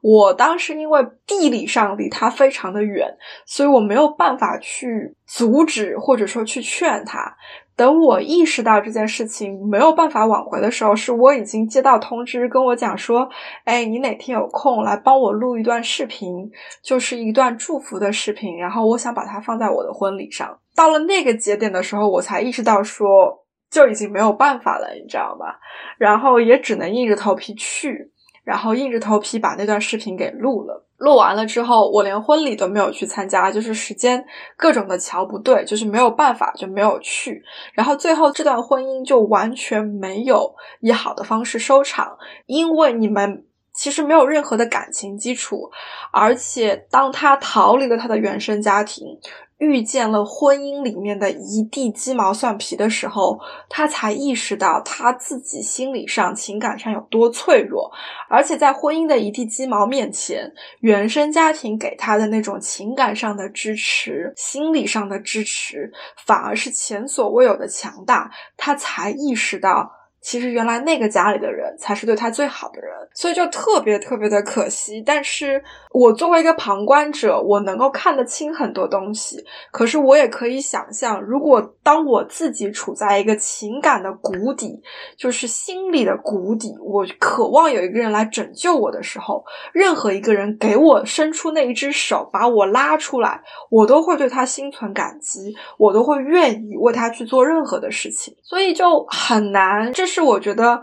[0.00, 3.08] 我当时因为地理上离他非常的远，
[3.44, 7.36] 所以我没有办法去阻止或者说去劝他。
[7.74, 13.28] 等我意识到这件事情没有办法挽回的时候，是我已经接到通知跟我讲说，
[13.64, 16.48] 哎，你哪天有空来帮我录一段视频，
[16.84, 20.56] 就是一段祝福的视频，然后我想把它放在我的婚礼上。
[20.76, 23.41] 到了那个节点的时候，我才意识到说。
[23.72, 25.58] 就已经没有办法了，你知道吧？
[25.96, 28.12] 然后也只能硬着头皮去，
[28.44, 30.86] 然后硬着头皮把那段视频给录了。
[30.98, 34.22] 录完了之后，我连婚礼都没有去参加，就是时间
[34.58, 37.42] 各种的瞧不对，就是没有办法就没有去。
[37.72, 45.70] 然后最后这段婚姻就完全没有以好的方式收场，因为你们其实没有任何的感情基础，
[46.12, 49.18] 而且当他逃离了他的原生家庭。
[49.62, 53.38] 遇见了婚姻里面的一地鸡毛蒜皮的时候，
[53.68, 57.88] 他才意识到他自己心理上、情感上有多脆弱，
[58.28, 65.92] 而且在婚姻的一地鸡毛面前，原生家庭给他的那种情感上的支持、心理上的支持，
[66.26, 68.32] 反而是前所未有的强大。
[68.56, 70.01] 他才意识到。
[70.22, 75.02] 其实原来那个家里的人才是对他最好的人，所以就特别特别的可惜。
[75.04, 79.44] 但是我作为一个旁观者，我能够看得清很多东西。
[79.72, 84.80] 可是我也可以想象，如果当我自己处在一个情感的谷底，
[85.16, 98.32] 就是心理的谷底，我渴望有一个人来拯救我的时候，任何一个人给我伸出那一只手把我拉出来，我都会对他心存感激，我都会愿意为他去做任何的事情。
[98.42, 100.20] 所以就很难，这是。
[100.20, 100.82] 是我觉得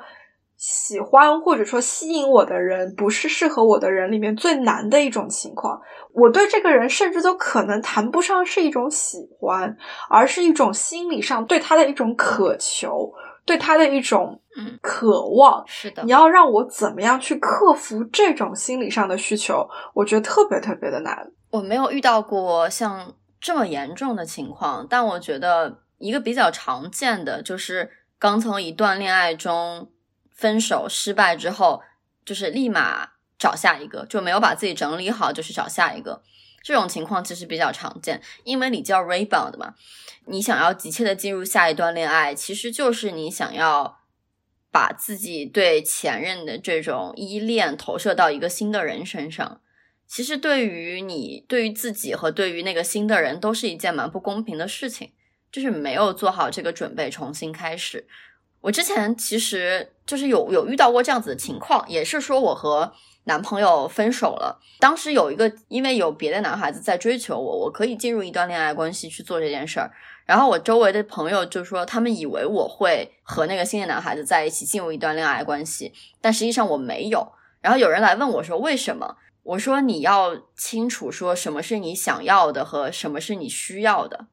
[0.58, 5.80] 喜欢或者说吸引我的人不是适合我的人里面最难的一种情况。
[6.14, 9.78] 我对这个人甚至都可能谈不上是一种喜欢，
[10.10, 13.14] 而是一种心理上对他的一种渴求，
[13.46, 15.64] 对他的一种嗯渴望。
[15.68, 19.70] 是的，你要让我怎么样去克服这种心理上的需求？
[19.94, 21.32] 我觉得特别特别的难。
[21.52, 27.90] 我没有遇到过像这么严重的情况，但我觉得一个比较常见的就是。
[28.20, 29.90] 刚从一段恋爱中
[30.30, 31.82] 分手失败之后，
[32.26, 36.22] 就是立马找下一个，就没有把自己整理好，就是找下一个。
[36.62, 39.76] 这种情况其实比较常见，因为你叫 rebound 嘛，
[40.26, 44.00] 你想要急切的进入下一段恋爱，其实就是你想要
[44.70, 49.62] 把自己对前任的这种依恋投射到一个新的人身上。
[50.06, 55.14] 其实对于你、对于自己和对于那个新的人，都是一件蛮不公平的事情。
[55.52, 58.08] 就是没有做好这个准备，重新开始。
[58.62, 62.92] 我之前其实就是有有遇到过这样子的情况，也是说我和
[63.24, 64.60] 男朋友分手了。
[64.80, 69.90] 当时有一个因为有别的男孩子在追求我，我可以进入一段恋爱关系去做这件事儿。
[70.26, 77.32] 然后我周围的朋友就说，他们以为我会和那个新的男孩子在一起进入一段恋爱关系，但实际上我没有。
[77.62, 79.16] 然后有人来问我说为什么？
[79.44, 84.28] 我说你要清楚说什么是你想要的和什么是你需要的。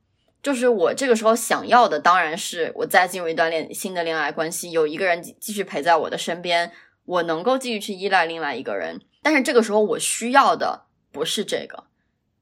[0.46, 6.70] 就是我这个时候想要的，当然是我再进入一段恋新的恋爱关系，有一个人继续陪在我的身边，
[7.04, 9.00] 我能够继续去依赖另外一个人。
[9.24, 11.86] 但是这个时候我需要的不是这个，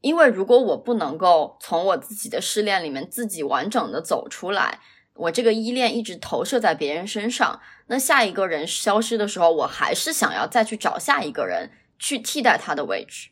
[0.03, 4.81] 因为如果我不能够从我自己的失恋里面自己完整的走出来，
[5.15, 13.31] 我这个依恋一直投射在别人身上，那下一个人消失的时候，我还是想要再去找下一个人去替代他的位置，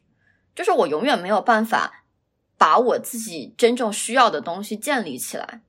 [0.54, 2.01] 就是我永远没有办法。
[2.62, 5.62] 把我自己真正需要的东西建立起来。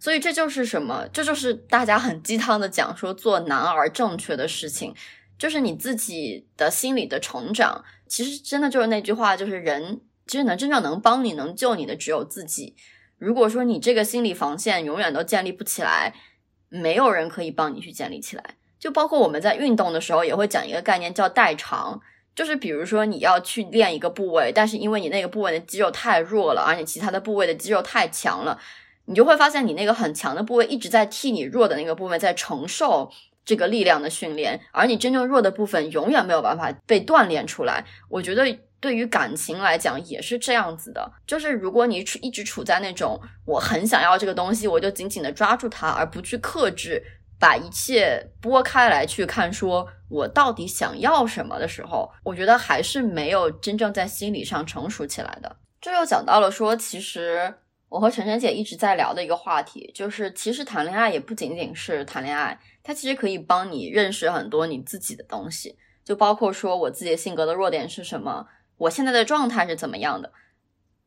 [0.00, 1.06] 所以这就是什么？
[1.12, 4.92] 这就是大家很鸡汤的讲说做难而正确的事情，
[5.38, 7.84] 就是你自己的心理的成长。
[8.08, 12.74] 其实真的就是那句话，就是人其实能真正能帮你、能救你的只有自己。
[13.16, 16.12] 如果说你这个心理防线永远都建立不起来，
[16.68, 18.56] 没有人可以帮你去建立起来。
[18.80, 22.00] 就包括我们在运动的时候，也会讲一个概念叫代偿，
[22.40, 28.58] 就是比如说你要去练一个部位，但是因为你那个部位的肌肉太弱了，而你其他的部位的肌肉太强了。
[29.04, 33.10] 你就会发现，你那个很强的部位一直在替你弱的那个部位在承受
[33.44, 37.84] 这个力量的训练，而你真正弱的部分永远没有办法被锻炼出来。
[38.08, 47.02] 我觉得对于感情来讲也是这样子的，就是如果你处一直处在那种我很想要这个东西，我就紧紧的抓住它，而不去克制，
[47.38, 55.56] 把一切拨开来去看，说我到底想要什么的时候，我觉得还是没有真正在心理上成熟起来的。
[55.80, 57.54] 这又讲到了说，其实。
[57.90, 68.46] 我和晨晨姐一直在聊的一个话题，就是其实谈恋爱也不仅仅是谈恋爱，它其实可以帮你认识很多你自己的东西，就包括说我自己的性格的弱点是什么，
[68.76, 70.32] 我现在的状态是怎么样的。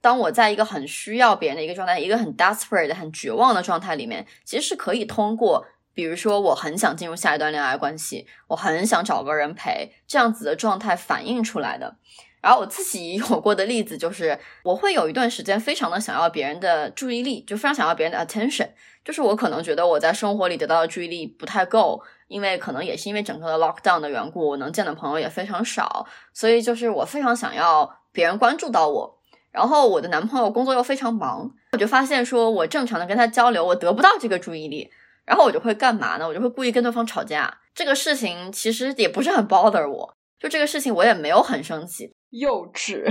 [0.01, 11.95] 当我在一个很需要别人的一个状态，一个很 desperate、很绝望的状态里面，其实是可以通过，比如说我很想进入下一段恋爱关系，我很想找个人陪，这样子的状态反映出来的。
[12.41, 18.67] 然后我自己 有过的例子就是，我会有一段时间非常的想要别人的注意力，就非常想要别人的 attention。
[19.05, 29.19] 就是我可能觉得我在生活里得到的注意力不太够，因为可能也是因为整个的 lockdown 的缘故，我能见的朋友也非常少，所以就是我非常想要别人关注到我。
[29.51, 34.89] 然后我的男朋友工作又非常忙，我就发现说我正常的跟他交流，我得不到这个注意力，
[35.25, 36.27] 然后我就会干嘛呢？
[36.27, 37.59] 我就会故意跟对方吵架。
[37.73, 42.13] 这个事情其实也不是很 bother 我，就这个事情我也没有很生气。
[42.29, 43.03] 幼稚，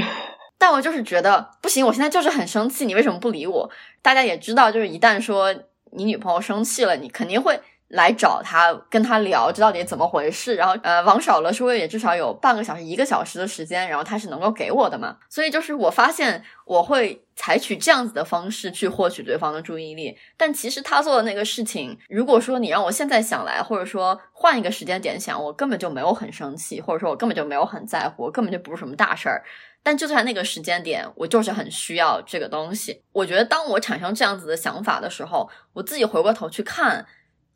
[0.58, 3.70] 但我就是觉得不行，我现在就是很生气，你为什么不理我？
[4.02, 5.54] 大家也知道，就是一旦说
[5.92, 7.60] 你女朋友生气了，你肯定会。
[7.92, 10.54] 来找他，跟他聊，这到底怎么回事？
[10.54, 15.18] 然后，呃，王少了说也至少有半个小时、一个小时的时间，然后他是能够给我的嘛？
[15.28, 29.44] 所以就是我发现我会采取这样子的方式去获取对方的注意力，但其实他做的那个事情，如果说你让我现在想来，或者说换一个时间点想，我根本就没有很生气，或者说我根本就没有很在乎，根本就不是什么大事儿。
[29.82, 33.02] 但就在那个时间点，我就是很需要这个东西。
[33.12, 37.04] 我觉得当我产生这样子的想法的时候，我自己回过头去看。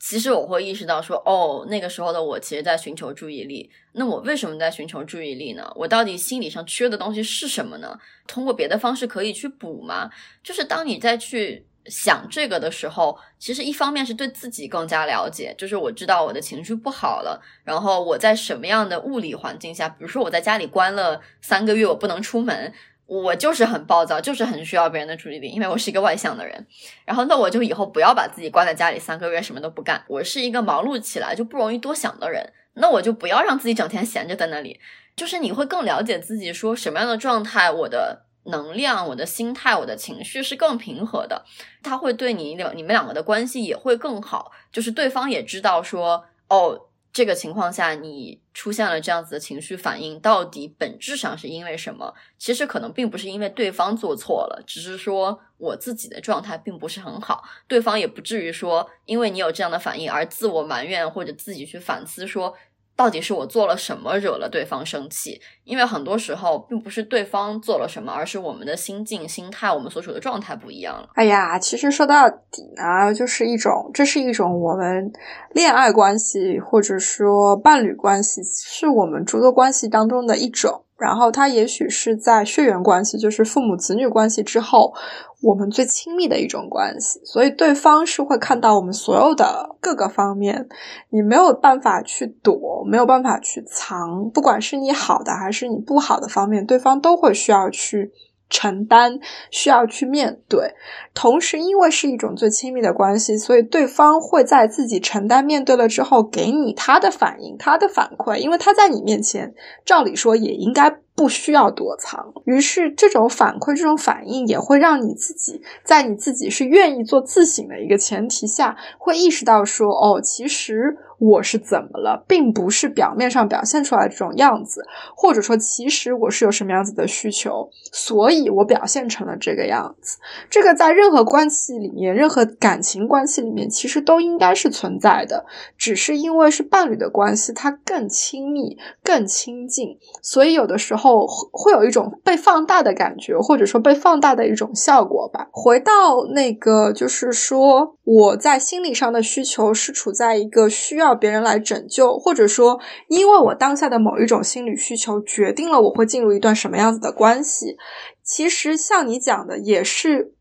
[0.08, 3.68] 其实我会意识到说，哦，那个时候的我其实在寻求注意力。
[3.90, 5.68] 那我为什么在寻求注意力呢？
[5.74, 7.98] 我到底心理上缺的东西是什么呢？
[8.24, 10.08] 通过别的方式可以去补吗？
[10.44, 22.72] 就是当你再去想这个的时候，其实一方面是对自己更加了解，就是我知道我的情绪不好了，然后我在什么样的物理环境下，比如说我在家里关了三个月，我不能出门。
[23.06, 26.66] 我就是很暴躁，就是很需要别人的注意力，因为我是一个外向的人。
[27.04, 30.04] 然后，那我就以后不要把自己关在家里三个月，什么都不干。
[30.08, 34.80] 我是一个忙碌起来就不容易多想的人，那我就不要让自己整天闲着在那里。
[35.14, 41.44] 就是你会更了解自己，说什么样的状态，我的能量、我的心态、我的情绪是更平和的，
[41.82, 44.50] 他会对你两你们两个的关系也会更好。
[44.72, 46.88] 就是对方也知道说，哦。
[47.16, 52.12] 这个情况下，你出现了这样子的情绪反应，到底本质上是因为什么？
[52.36, 62.54] 其实可能并不是因为对方做错了，只是说我自己的状态并不是很好，对方也不至于说因为你有这样的反应而自我埋怨或者自己去反思说。
[62.96, 65.38] 到底是我做了什么惹了对方生气？
[65.64, 71.10] 因为很多时候并不是对方做了什么，而是我们的心境、心态，我们所处的状态不一样了。
[71.14, 75.12] 哎呀，其实说到底呢，就是一种，这是一种我们
[75.52, 80.85] 恋爱关系或者说伴侣关系，是我们诸多关系当中的一种。
[80.98, 84.94] 然后它也许是在血缘关系，就是父母子女关系之后。
[85.42, 90.66] 我们最亲密的一种关系，所以对方是会看到我们所有的各个方面，
[91.10, 98.10] 你没有办法去躲，没有办法去藏，不管是你好的还是你不好的方面，对方都会需要去
[98.48, 99.18] 承担，
[99.50, 100.74] 需要去面对。
[101.14, 110.98] 同时，因为是一种最亲密的关系，所以对方会在自己承担面对了之后，给你他的反应，他的反馈，因为他在你面前，照理说也应该。
[111.16, 120.98] 不需要躲藏，于是这种反馈、这种反应也会让你自己在你自己是愿意做自省的一个前提下，会意识到说，哦，其实。
[121.18, 124.84] 我是怎么了，并不是表面上表现出来这种样子，
[125.16, 130.18] 或者说，其实我是有什么样子的需求，所以我表现成了这个样子。
[130.50, 135.46] 这个在任何关系里面，任何感情关系里面，其实都应该是存在的，
[135.78, 141.05] 只是因为是伴侣的关系，它更亲密、更亲近，所以有的时候。
[141.06, 145.48] 后会有一种被放大的感觉，或者说被放大的一种效果吧。
[145.52, 145.92] 回到
[146.34, 157.76] 那个，就是说我在心理上的需求是处在一个需要别人来拯救，或者说因为我当下的某一种心理需求决定了我会进入一段什么样子的关系。
[158.24, 160.35] 其实像你讲的，也是。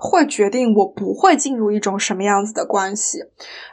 [0.00, 3.18] 会决定我不会进入一种什么样子的关系。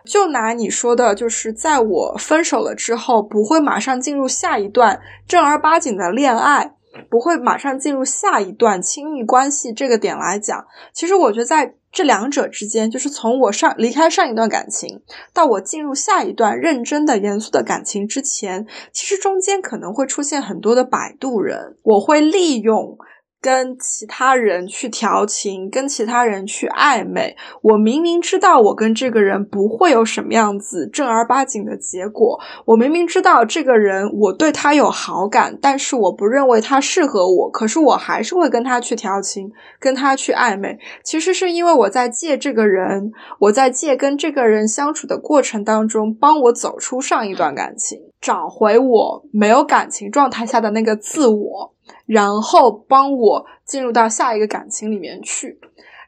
[0.05, 6.73] 就拿你说的，就是在我分手了之后，不会马上进入下一段正儿八经的恋爱，
[7.09, 15.01] 不会马上进入下一段亲密关系这个点来讲，其实我觉得在这两者之间，就是从我上离开上一段感情
[15.33, 22.97] 到我进入下一段认真的、严肃的感情之前，其实中间可能会出现很多的摆渡人，我会利用。
[23.45, 27.37] 跟其他人去调情，跟其他人去暧昧。
[27.61, 40.79] 我明明知道我跟这个人不会有什么样子正儿八经的结果，我明明知道这个人我对他有好感，但是我不认为他适合我，可是我还是会跟他去调情，跟他去暧昧。
[41.03, 51.75] 其实是因为我在借这个人，我在借跟这个人相处的过程当中，帮我走出上一段感情，找回我没有感情状态下的那个自我。
[52.05, 55.59] 然后帮我进入到下一个感情里面去，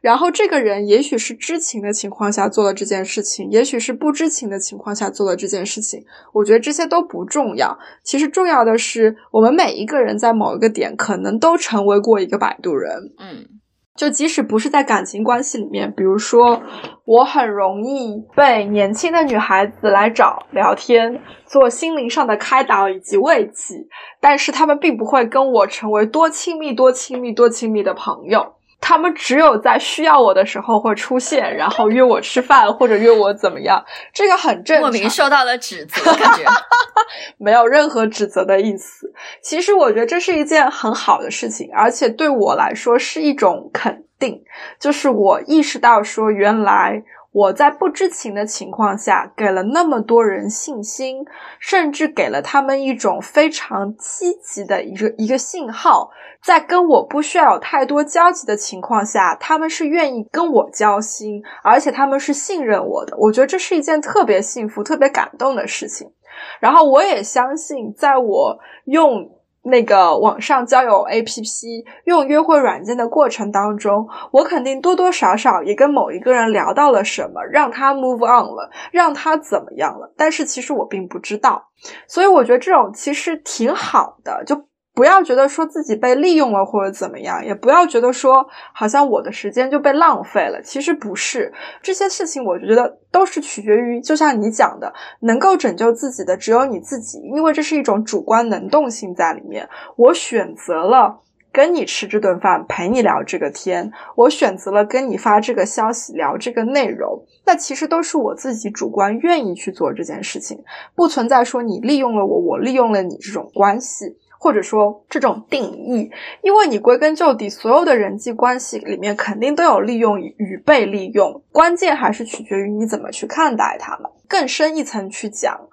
[0.01, 6.05] 然后这个人也许是知情的情况下做了这件事情，也许是不知情的情况下做了这件事情。
[6.33, 13.13] 我觉得这些都不重要，其实重要的是我们每一个人在某一个点可能都成为过一个摆渡人。
[13.19, 13.59] 嗯。
[13.97, 16.61] 就即使不是在感情关系里面，比如说
[17.03, 23.87] 我很容易被年轻的女孩子来找聊天，做心灵上的开导以及慰藉，
[24.21, 28.53] 但是她们并不会跟我成为多亲密、多亲密、多亲密的朋友。
[28.79, 34.89] 他们只有在需要我的时候会出现，然后约我吃饭或者约我怎么样，这个很正常。
[34.89, 36.43] 莫名受到了指责，感觉
[37.37, 39.11] 没有任何指责的意思。
[39.41, 44.43] 其实我觉得这是一件很好的事情，而且对我来说是一种肯定，
[44.79, 47.03] 就是我意识到说原来。
[47.37, 51.23] 我在不知情的情况下，给了那么多人信心，
[51.59, 56.09] 甚至给了他们一种非常积极的一个一个信号，
[56.41, 63.15] 在跟我不需要有太多交集的情况下，他们是愿意跟我交心，而且他们是信任我的。
[63.19, 66.11] 我觉得这是一件特别幸福、特别感动的事情。
[66.59, 69.36] 然后我也相信，在我用。
[69.67, 80.13] 那个网上交友 APP 用约会软件的过程当中，我肯定多多少少也跟某一个人聊到了什么，让他 move on 了，让他怎么样了。
[80.17, 81.69] 但是其实我并不知道，
[82.07, 84.67] 所以我觉得这种其实挺好的，就。
[84.97, 90.59] 不要觉得说自己被利用了或者怎么样，也不要觉得说好像我的时间就被浪费了。
[90.63, 99.69] 其实不是这些事情，我觉得都是取决于，就像你讲的，能够拯救自己的只有你自己，因为这是一种主观能动性在里面。
[99.97, 101.19] 我选择了
[101.51, 110.57] 跟你吃这顿饭，陪你聊这个天，我选择了跟你发这个消息，聊这个内容，那其实都是我自己主观愿意去做这件事情，
[110.95, 114.17] 不存在说你利用了我，我利用了你这种关系。
[114.39, 116.11] 或者说这种定义，
[116.41, 124.11] 因为你归根究底，所有的人际关系里面肯定都有利用与被利用，关键还是取决于你怎么去看待他们。
[124.27, 125.67] 更深一层去讲，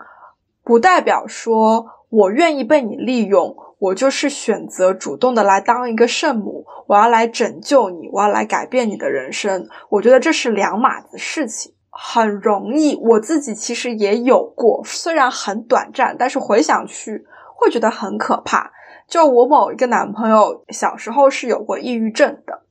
[0.62, 9.68] 不代表说我愿意被你利用，我就是选择主动的来当一个圣母，我要来拯救你，我要来改变你的人生。
[9.90, 12.96] 我觉得这是两码子事情，很容易。
[12.96, 17.26] 我自己其实也有过，虽然很短暂，但是回想去。
[17.64, 18.72] 会觉得很可怕。
[19.06, 22.62] 就我某一个男朋友小时候是有过抑郁症的，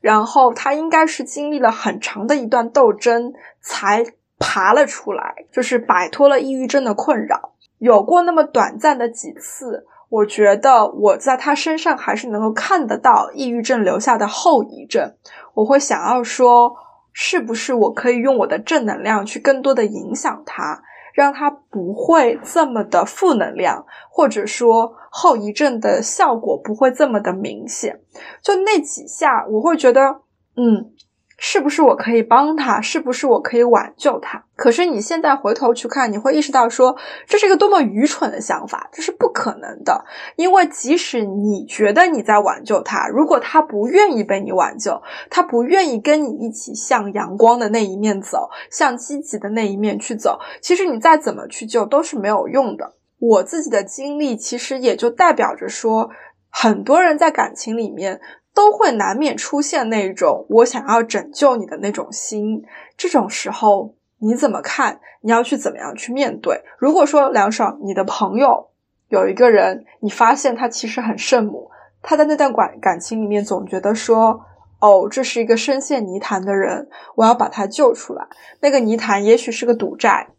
[0.00, 4.04] 然后他应该是经历了很长的一段斗争才
[4.38, 7.52] 爬了出来，就是摆脱了抑郁症的困扰。
[7.78, 15.14] 有过那么短暂的几次，我觉得我在他身上还是能够看得到抑郁症留下的后遗症。
[15.54, 16.76] 我会想要说，
[17.12, 20.82] 是不是我可以用我的正能量去更多的影响他？
[21.12, 28.00] 让他不会这么的负能量，或者说后遗症的效果不会这么的明显。
[28.42, 30.20] 就那几下，我会觉得，
[30.56, 30.92] 嗯。
[31.40, 32.80] 是不是我可以帮他？
[32.80, 34.44] 是不是我可以挽救他？
[34.56, 36.96] 可是你现在回头去看，你会意识到说，
[37.28, 40.04] 这是一个多么愚蠢的想法，这是不可能的。
[40.34, 52.94] 因为即使你觉得你在挽救他，如果他不愿意被你挽救，他不愿意跟你一起向阳光的那一面走，向积极的那一面去走，其实你再怎么去救都是没有用的。
[53.20, 56.10] 我自己的经历其实也就代表着说，
[56.50, 58.20] 很多人在感情里面。
[58.58, 62.64] 都会难免出现那种我想要拯救你的那种心，
[62.96, 64.98] 这种时候你怎么看？
[65.20, 66.60] 你要去怎么样去面对？
[66.76, 68.70] 如果说梁爽，你的朋友
[69.10, 71.70] 有一个人，你发现他其实很圣母，
[72.02, 74.40] 他在那段感感情里面总觉得说，
[74.80, 78.26] 哦，这是一个深陷泥潭的人，我要把他救出来。
[78.58, 80.30] 那个泥潭也许是个赌债，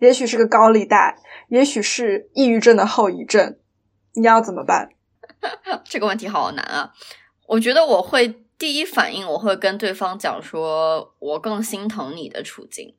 [0.00, 3.56] 也许是个高利贷，也许是抑郁症的后遗症，
[4.16, 4.88] 你要怎么办？
[5.86, 6.90] 这个问题好难啊！
[7.48, 12.94] 我觉得我会第一反应，我会跟对方讲说，我更心疼你的处境，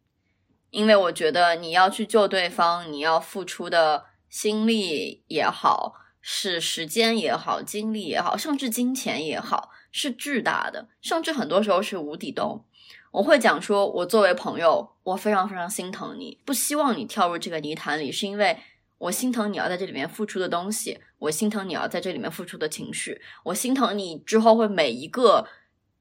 [0.72, 12.66] 因为我觉得你要去救对方，你要付出的心力也好，是时间也好，精力也好，甚至金钱也好，是巨大的，甚至很多时候是无底洞。
[13.12, 18.58] 我会讲说，我作为朋友，我非常非常心疼你，不希望你跳入这个泥潭里，是因为。
[19.00, 25.48] 我心疼你要在这里面付出的东西，我心疼你要在这里面付出的情绪，我心疼你之后会每一个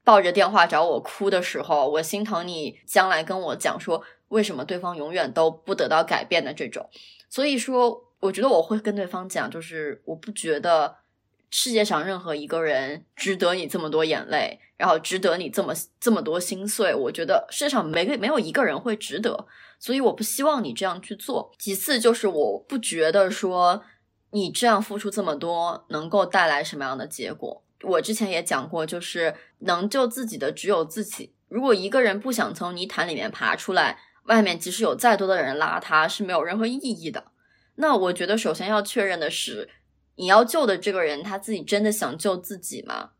[0.02, 6.88] 抱着电话找我哭的时候，我心疼你将来跟我讲说为什么对方永远都不得到改变的这种。
[7.28, 10.96] 所以说，我觉得我会跟对方讲，就是我不觉得
[11.50, 16.94] 世界上任何一个人值得你这么多眼泪，然后值得你这么这么多心碎。
[16.94, 19.46] 我觉得世界上没个没有一个人会值得。
[19.80, 21.52] 所以我不希望你这样去做。
[21.58, 23.82] 其次就是我不觉得说
[24.30, 27.62] 你这样付出这么多能够带来什么样的结果。
[27.82, 31.34] 我之前也讲过，就是能救自己的只有自己。
[31.48, 37.32] 如果一个人不想从泥潭里面爬出来，外面即使有再多的人拉他，是没有任何意义的。
[37.76, 39.70] 那我觉得首先要确认的是，
[40.16, 43.10] 你要救的这个人他自己真的想救自己吗？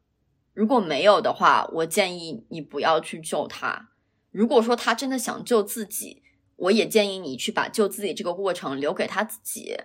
[0.53, 3.91] 如果没有的话，我建议你不要去救他。
[4.33, 6.23] 如果说他真的想救自己，
[6.57, 9.77] 我也建议你去把救自己这个过程留给他自己，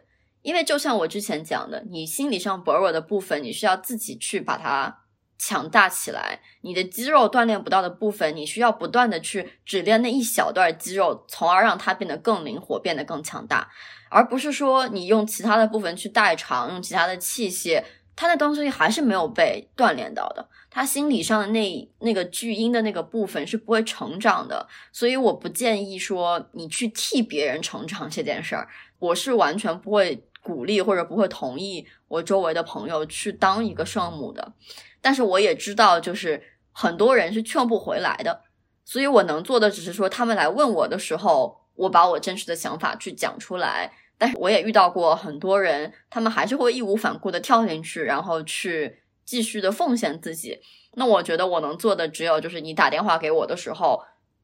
[0.44, 5.00] 因为就像我之前讲的，你心理上薄弱的部分，你需要自己去把它
[5.40, 13.70] 强大起来；你的肌肉锻炼不到的部分，你需要不断的去只练那一小段肌肉，从而让它变得更灵活，变得更强大，
[14.10, 17.84] 而不是说你用其他的部分去代偿，用其他的器械。
[18.16, 34.54] 它那东西还是没有被锻炼到的，他心理上的那那个巨婴的那个部分是不会成长的，所以我不建议说你去替别人成长这件事儿，我是完全不会鼓励或者不会同意我周围的朋友去当一个圣母的，
[35.02, 38.42] 但是我也知道就是很多人是劝不回来的，
[38.84, 43.94] 所以我能做的只是说他们来问我的时候，我把我真实的想法去讲出来。
[44.16, 50.60] 但是我也遇到过很多人，他们还是会义无反顾的跳进去，然后去继续的奉献自己。
[50.94, 54.02] 那我觉得我能做的只有就是你打电话给我的时候，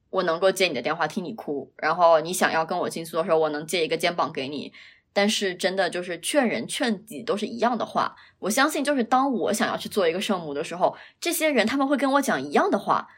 [0.09, 4.73] 我能够接你的电话听你哭，然后你想要跟我倾诉的时候，我能借一个肩膀给你。
[5.13, 13.09] 但是真的就是劝人劝己都是一样的话，我相信就是当我想要去做一个圣母的时候，这些人他们会跟我讲一样的话，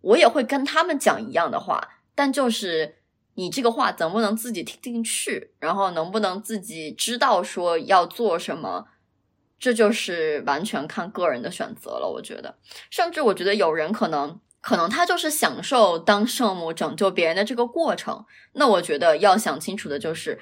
[0.00, 2.96] 我也会跟他们讲一样的话，但就是。
[3.34, 8.88] 你这个话能不能自己听进去，然后能不能自己知道说要做什么，
[9.58, 12.06] 这就是完全看个人的选择了。
[12.06, 12.56] 我觉得，
[12.90, 18.26] 甚至我觉得有人可能，可能他就是享受当圣母拯救别人的这个过程。
[18.52, 20.38] 那我觉得要想清楚的就是，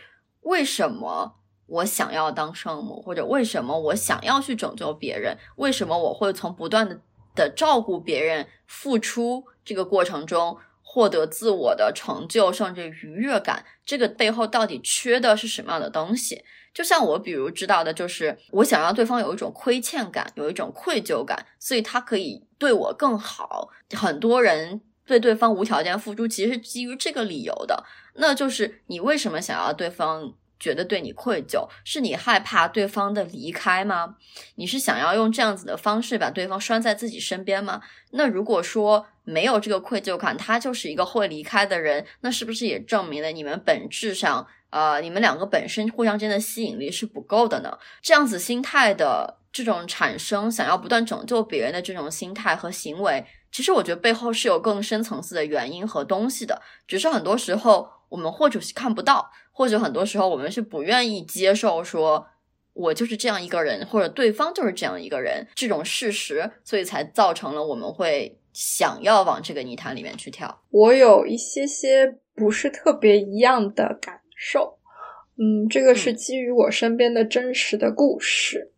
[0.48, 5.36] 为什么我想要当圣母，或者为什么我想要去拯救别人？
[5.56, 6.98] 为什么我会从不断的
[7.34, 10.56] 的照顾别人、付出这个过程中？
[10.90, 16.42] 获得自我的成就，甚至愉悦感，这个背后到底缺的是什么样的东西？
[16.72, 23.68] 就像我，比如知道的就是，我想让对方有一种亏欠感，有一种愧疚感，所以他可以对我更好。
[23.94, 27.84] 很多人对对方无条件付出，其实是基于这个理由的，
[28.18, 30.34] 那就是你为什么想要对方？
[30.60, 34.16] 觉得对你愧疚，是你害怕对方的离开吗？
[34.56, 37.80] 你是想要用这样子的方式把对方拴在自己身边吗？
[38.10, 47.78] 那如果说没有这个愧疚感，他就是一个会离开的人，那是不是也证明了你们本质上，呃，你们两个本身互相间的吸引力是不够的呢？
[48.02, 59.30] 这样子心态的这种产生，想要不断拯救别人的这种心态和行为，其实我觉得背后是有更深层次的原因和东西的，只是很多时候我们或者是看不到。
[59.50, 62.24] 或者很多时候我们是不愿意接受说，
[62.74, 70.62] 我就是这样一个人，或者对方就是这样一个人这种事实，所以才造成了我们会想要往这个泥潭里面去跳。
[70.70, 74.78] 我有一些些不是特别一样的感受，
[75.36, 78.70] 嗯，这个是基于我身边的真实的故事。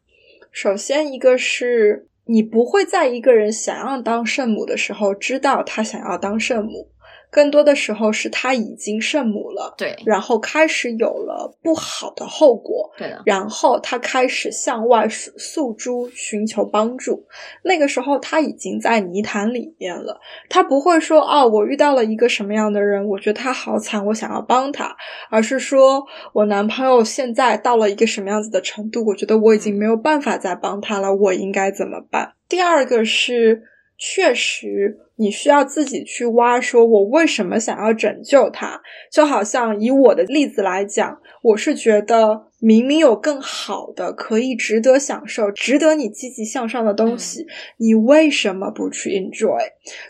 [0.50, 6.90] 首先，一个是你不会在一个人想要当圣母的时候知道他想要当圣母。
[7.30, 17.24] 更多的时候是他已经圣母了，对，然后开始有了不好的后果，对的，然后他开始向外诉诉诸，寻求帮助。
[17.62, 24.96] 那个时候他已经在泥潭里面了，他不会说啊，我遇到了一个什么样的人，我觉得他好惨，我想要帮他，
[25.30, 32.32] 而是说我男朋友现在到了一个什么样子的程度，我觉得我已经没有办法再帮他了，我应该怎么办？
[32.48, 33.62] 第二个是，
[34.02, 38.80] 确实你需要自己去挖，说我为什么想要拯救他？
[39.12, 47.46] 就好像以我的例子来讲，我是觉得明明有更好的、可以值得享受、值得你积极向上的东西，
[47.76, 49.60] 你为什么不去 enjoy？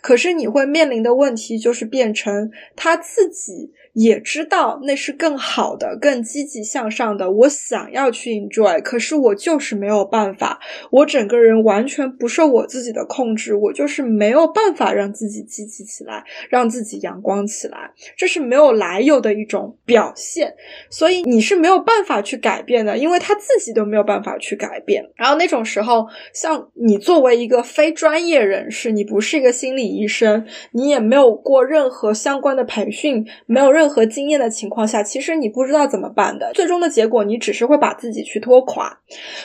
[0.01, 3.73] 可是你会面临的问题就是变成他自己。
[3.93, 7.31] 也知道那是更好的、更积极向上的。
[7.31, 10.61] 我想要去 enjoy，可是我就是没有办法。
[10.93, 17.91] 我整个人完全不受我自己的控制，我就是没有办法让自己积极起来，让自己阳光起来。
[18.17, 20.55] 这是没有来由的一种表现，
[20.89, 25.05] 所以你是没有办法去改变的，因为他自己都没有办法去改变。
[25.17, 33.80] 然后那种时候，像你作为一个非专业人士，你不是一个心理医生，你也没有过任何相关的培训，没有任。
[33.81, 36.53] 任何经验的情况下，其实你不知道怎么办的。
[36.55, 39.01] 最终的结果，你只是会把自己去拖垮。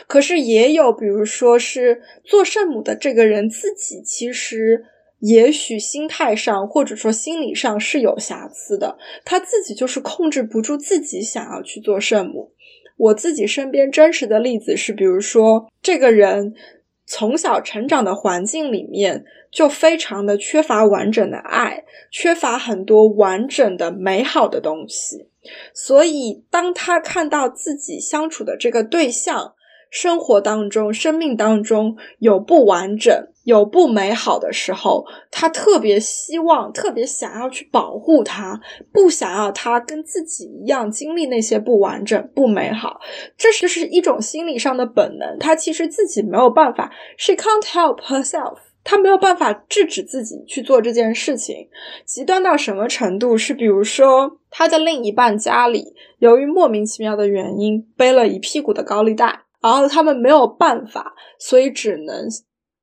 [0.08, 4.84] 可是也有，比如说是做圣母的这个人自己，其实
[5.22, 8.98] 也许心态上或者说心理上是有瑕疵的。
[9.24, 12.52] 他自己就是控制不住自己想要去做圣母。
[12.98, 16.54] 我自己身边真实的例子是，比如说这个人
[17.06, 19.24] 从小成长的环境里面。
[19.56, 25.30] 就非常的缺乏完整的爱，缺乏很多完整的美好的东西，
[25.74, 29.54] 所以当他看到自己相处的这个对象
[29.90, 38.60] 生活当中、生命当中有不完整、有不美好的时候，他特别希望、特别想要去保护他，
[38.92, 43.00] 不想要他跟自己一样经历那些不完整、不美好。
[43.38, 48.58] 这就是一种心理上的本能，他其实自己没有办法，she can't help herself。
[48.86, 51.68] 他没有办法制止自己去做这件事情，
[52.06, 53.36] 极端到什么程度？
[53.36, 62.28] 是比如说，他的另一半家里由于莫名其妙的原因背了一屁股的高利贷，然后他们没有办法，所以只能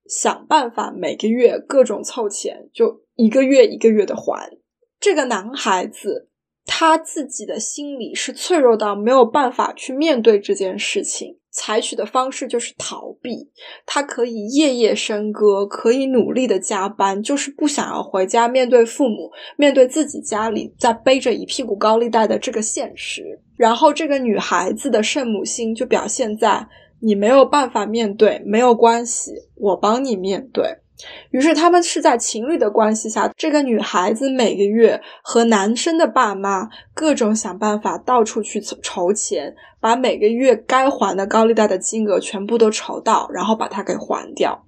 [0.07, 4.59] 想办法每个月各种凑钱，就一个月一个月的还。
[4.99, 6.29] 这个男孩子
[6.67, 11.39] 他自己的心理是脆弱到没有办法去面对这件事情。
[11.53, 13.51] 采取的方式就是逃避，
[13.85, 23.39] 他可以夜夜笙歌，可以努力的加班，就是不想要回家面对父母，面对自己家里在背着一屁股高利贷的这个现实。
[23.57, 26.67] 然后这个女孩子的圣母心就表现在
[27.01, 30.79] 你没有办法面对，没有关系，我帮你面对。
[31.31, 44.65] 于是他们是在情侣的关系下，这个女孩子每个月和男生的爸妈各种想办法，到处去筹钱，把每个月该还的高利贷的金额全部都筹到，然后把它给还掉。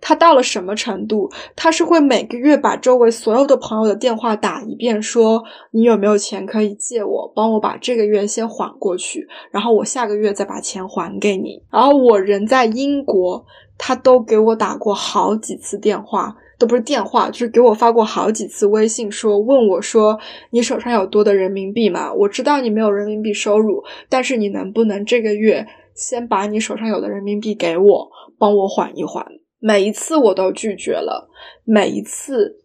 [0.00, 1.30] 他到了什么程度？
[1.54, 11.62] 他是会每个月把周围所有的朋友的电话打一遍，说你有没有钱可以借我，帮我把这个月先还过去，然后我下个月再把钱还给你。
[11.70, 13.44] 然后我人在英国。
[13.78, 20.18] 他都给我打过好几次电话，都不是电话，就是给我发过好几次微信，说问我说
[20.50, 22.12] 你手上有多的人民币吗？
[22.12, 25.64] 我知道你没有人民币收入，但是你能不能这个月
[25.94, 29.24] 先把你手上有的人民币给我，帮我缓一缓？
[29.60, 31.30] 每一次我都拒绝了，
[31.64, 32.64] 每一次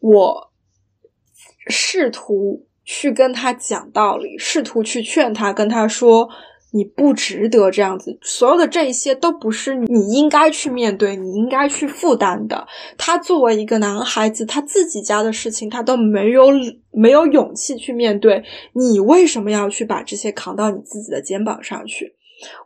[0.00, 0.50] 我
[1.68, 6.28] 试图去跟他讲道理，试图去劝他，跟他说。
[6.74, 12.66] 你不值得这样子，所有的这一些都不是你应该去面对、你应该去负担的。
[12.96, 16.46] 他作为一个男孩子，他自己家的事情他都没有
[16.90, 18.42] 没有勇气去面对，
[18.72, 22.14] 你为什么要去把这些扛到你自己的肩膀上去？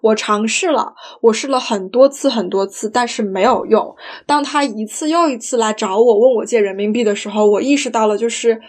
[0.00, 3.94] 我尝试了，我试了很多次很多次，但是没有用。
[4.24, 8.60] 当他一次又一次来找我问我借人民币的时候，我意识到了，就是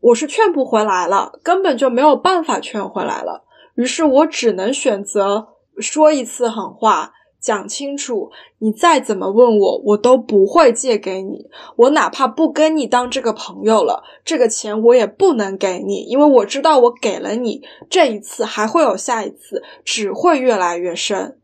[0.00, 3.45] 我是劝不回来了，根本就没有办法劝回来了。
[3.76, 5.48] 于是我只能选择
[5.78, 8.30] 说一次狠话，讲清楚。
[8.58, 11.46] 你再怎么问我，我都不会借给你。
[11.76, 21.38] 我哪怕不跟你当这个朋友了，这个钱我也不能给你，因为我知道我给了你，这一次还会有下一次，只会越来越深。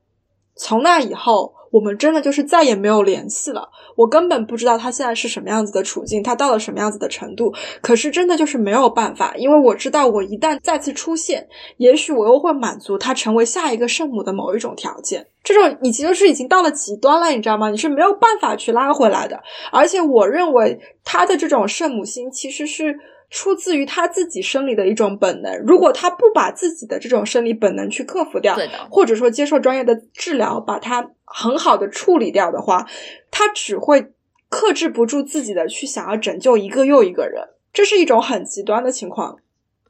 [0.55, 3.69] 从那以后，我们真的就是再也没有联系了。
[3.97, 7.53] 我根本不知道他现在是什么样子的处境，他到了什么样子的程度。
[7.81, 15.27] 可是真的就是没有办法，因为我知道我一旦再次出现，也许我又会满足他成为下一个圣母的某一种条件。
[15.43, 17.71] 这种你其实是已经到了极端了，你知道吗？
[17.71, 19.43] 你是没有办法去拉回来的。
[19.73, 22.97] 而且我认为他的这种圣母心其实是。
[23.33, 28.55] 出自于他自己生理的一种本能，如果他不把自己的这种生理本能去克服掉，
[28.91, 32.87] 或者说接受专业的治疗，把它很好的处理掉的话，
[33.31, 34.13] 他只会
[34.51, 37.43] 克制不住自己的去想要拯救一个又一个人，
[37.73, 39.39] 这是一种很极端的情况。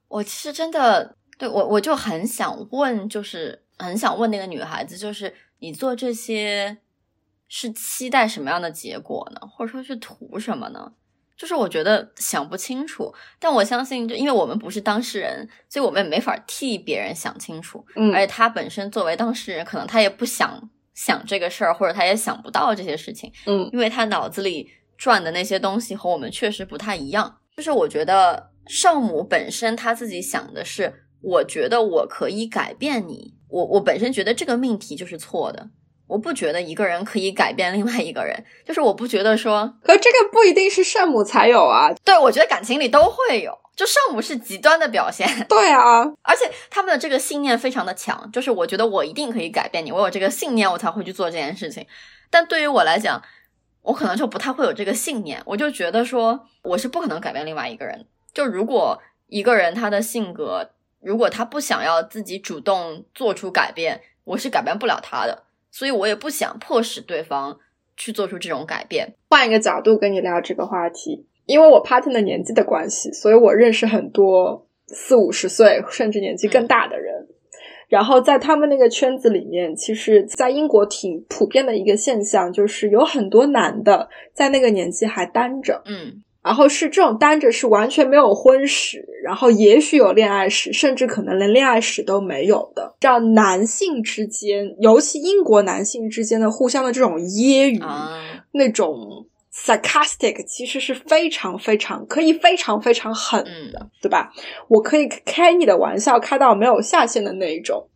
[0.07, 6.79] 我其实真的对我，我就很想问，就是很想问那个女孩子，就是你做这些
[7.49, 9.41] 是期待什么样的结果呢？
[9.49, 10.93] 或者说是图什么呢？
[11.37, 17.85] 就是我觉得想不清楚，但我相信，就因为我们不是当事人，所以我们也没法替别人想清楚。
[17.97, 23.33] 嗯，而且他本身作为当事人，可能他也不想想这个事儿，或者他也想不到这些事情。
[23.47, 27.39] 嗯，因为他脑子里转的那些东西和我们确实不太一样。
[27.57, 35.71] 就是我觉得圣母本身他自己想的是，我觉得我可以改变你，我我本身觉得这个命题就是错的。
[36.13, 41.91] 我不觉得一个人可以改变另外一个人，就是我不觉得说，可这个不一定是圣母才有啊。
[42.05, 45.27] 对，我觉得感情里都会有，就圣母是极端的表现。
[45.49, 51.87] 对啊，而且他们的这个信念非常的强，就是我觉得我一定可以改变你，我有这个信念，我才会去做这件事情。
[52.29, 53.23] 但对于我来讲，
[53.81, 58.07] 我可能就不太会有这个信念，我就觉得说我是不可能改变另外一个人。
[58.35, 65.42] 就如果一个人他的性格，如果他不想要自己主动做出改变，我是改变不了他的。
[65.73, 67.59] 所以我也不想迫使对方
[67.97, 69.15] 去做出这种改变。
[69.31, 77.27] 换一个角度跟你聊这个话题，因为我 partner 的年纪的关系，所以我认识很多四五十岁甚至年纪更大的人。
[77.89, 85.83] 然后在他们那个圈子里面，其实，在英国挺普遍的一个现象，就是有很多男的在那个年纪还单着。
[85.85, 86.23] 嗯。
[86.43, 92.95] 然后是这种单着是完全没有婚史，然后也许有恋爱史，甚至可能连恋爱史都没有的。
[92.99, 98.09] 这样男性之间，尤其英国男性之间的互相的这种揶揄，
[98.53, 104.33] 那种 sarcastic，其实是非常非常可以非常非常狠的，对吧？
[104.67, 107.87] 我可以开你的玩笑开到没有下限的那一种。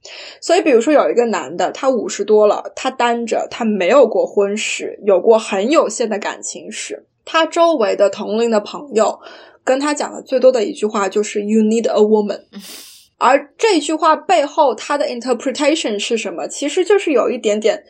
[0.41, 7.07] 所以，比如说有一个男的，他五十多了，他单着，他没有过婚史，有过很有限的感情史。
[7.27, 9.21] 他周围的同龄的朋友
[9.63, 12.41] 跟他讲的最多的一句话就是 “You need a woman”，
[13.19, 16.47] 而这句话背后他的 interpretation 是什么？
[16.49, 17.85] 其实就是有一点点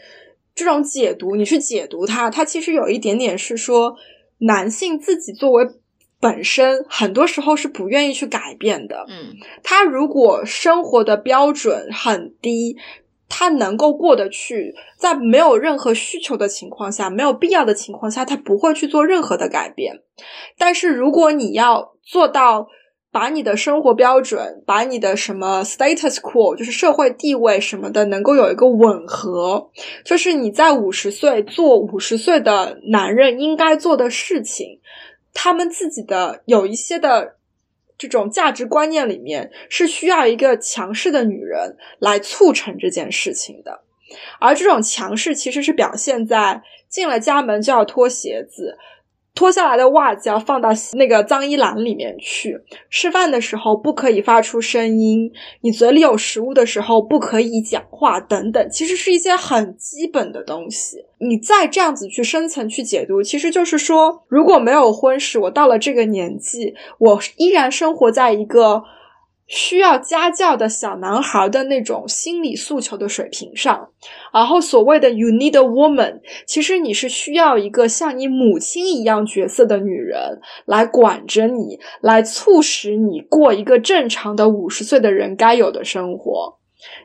[0.55, 3.95] 这种解读，你去解读它，它其实有一点点是说
[4.39, 5.69] 男性自己作为
[6.19, 9.05] 本身很多时候是不愿意去改变的。
[9.09, 12.77] 嗯，他如果生活的标准很低。
[13.29, 20.03] 他能够过得去，在没有任何需求的情况下，没有必要的情况下，他不会去做任何的改变。
[20.57, 22.69] 但是，如果你要做到
[23.11, 29.71] 把你的生活标准、把你的什么 status quo，就是社会地位什么的，能够有一个吻合，
[30.05, 34.81] 就是你在五十岁做五十岁的男人应该做的事情，
[35.35, 37.36] 他们自己的有一些的。
[37.99, 43.81] 这种价值观念里面是需要一个强势的女人来促成这件事情的，
[44.41, 48.79] 而这种强势其实是表现在进了家门就要脱鞋子。
[49.37, 52.59] 脱下来的袜子要放到那个脏衣篮里面去。
[52.91, 55.31] 吃饭的时候不可以发出声音，
[55.61, 61.05] 你嘴里有食物的时候不可以讲话，等等，其实是一些很基本的东西。
[61.19, 68.83] 你再这样子去深层去解读，其实就是说，如果没有婚史，我到了这个年纪，我依然生活在一个。
[69.47, 73.91] 需要家教的小男孩的那种心理诉求的水平上，
[74.33, 86.59] 然后所谓的 “you need a woman”，其实你是需要一个像你母亲一样角色的女人来管着你，来促使你过一个正常的五十岁的人该有的生活，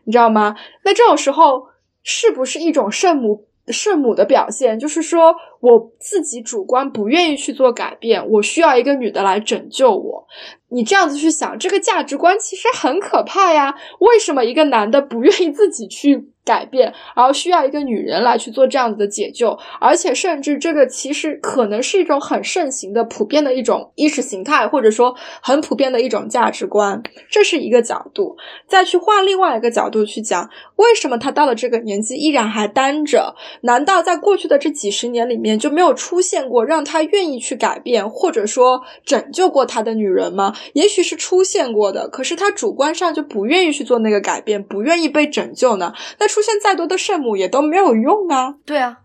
[0.05, 0.55] 你知道吗？
[0.83, 1.67] 那这种时候
[2.03, 3.45] 是不是一种圣母？
[3.67, 10.27] 圣母的表现就是说，我自己主观不愿意去做改变，我需要一个女的来拯救我。
[10.69, 13.75] 你这样子去想，这个价值观其实很可怕呀。
[13.99, 16.27] 为什么一个男的不愿意自己去？
[16.43, 28.37] 改变，然后需要一个女人来去做这样子的解救，而且甚至这个其实可能是一种很盛行的、普遍的一种意识形态，或者说很普遍的一种价值观，这是一个角度。
[28.67, 33.35] 再去换另外一个角度去讲，为什么他到了这个年纪依然还单着？
[33.61, 40.55] 难道在过去的这几十年里面就没有出现过让他愿意去改变，或者说拯救过他的女人吗？
[40.73, 45.93] 也许是出现过的，可是他主观上就不愿意去做那个改变，不愿意被拯救呢？
[46.19, 48.55] 那出现再多的圣母也都没有用啊！
[48.65, 48.99] 对啊，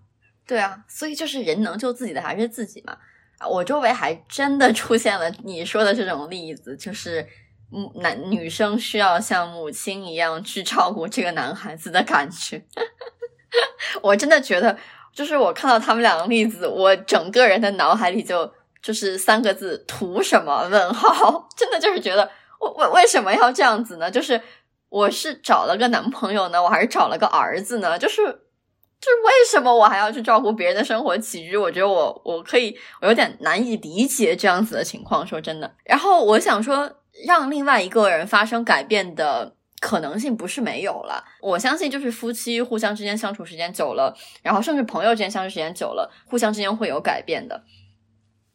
[0.47, 2.97] 对啊，所以就是人能救自己的还是自己嘛。
[3.51, 7.27] 我周围还真的出现了你说的这种例子，就是
[8.01, 12.65] 男女生需要像母亲一样去照顾这个男孩子的感觉。
[14.03, 14.77] 我真的觉得，
[15.17, 18.53] 就是我看到他们两个例子，我整个人的脑海里就
[18.83, 20.69] 就是三个字：图什么？
[20.71, 21.49] 问号！
[21.57, 22.31] 真的就是觉得，
[22.61, 24.11] 我我为什么要这样子呢？
[24.11, 24.41] 就是
[24.91, 27.99] 我是找了个男朋友呢，我还是找了个儿子呢？
[27.99, 28.43] 就是。
[28.99, 31.55] 就是为什么我还要去照顾别人的生活起居？
[31.55, 35.25] 我觉得我我可以，我有点难以理解这样子的情况。
[35.25, 36.91] 说真的，然后我想说，
[37.27, 41.25] 让另外一个人发生改变的可能性不是没有了。
[41.41, 47.63] 我相信，就是夫妻互相之间相处时间久了，然后甚至朋友之间相处时间久了，互相之间会有改变的。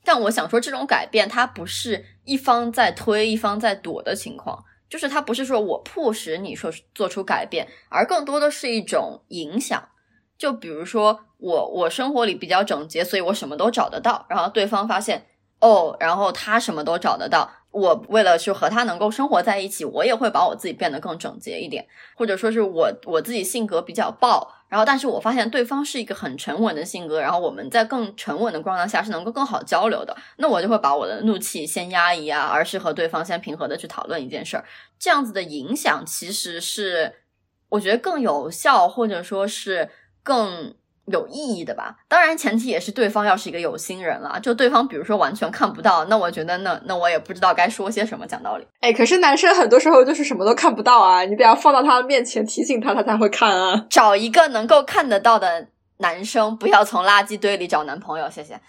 [0.03, 9.89] 但我想说，这种改变它不是一方在推，一方在躲的情况，就是它不是说我迫使你说做出改变，而更多的是一种影响。
[10.39, 14.25] 就比如说我我生活里比较整洁，所以我什么都找得到。
[14.27, 15.27] 然后对方发现
[15.59, 17.51] 哦，然后他什么都找得到。
[17.71, 30.15] 我为了去和他能够生活在一起，我也会把我自己变得更整洁一点，或者说是我我自己性格比较暴，然后但是我发现对方是一个很沉稳的性格，然后我们在更沉稳的状态下是能够更好交流的。
[30.37, 34.65] 那我就会把我的怒气先压抑啊，而是和对方先平和的去讨论一件事儿。
[34.99, 37.13] 这样子的影响其实是
[37.69, 39.89] 我觉得更有效，或者说是。
[40.23, 40.75] 更
[41.11, 44.39] 有意义的吧，当然前提也是对方要是一个有心人了。
[44.41, 48.25] 就对方比如说完全看不到，那我觉得那那我也不知道该说些什么。
[48.31, 53.85] 讲道理，哎，可是男生很多时候就是什么都看不到啊，你得要放到他的面前提醒他，他才会看啊。
[53.89, 55.67] 找一个能够看得到的
[55.97, 58.55] 男生，不要从垃圾堆里找男朋友，谢谢。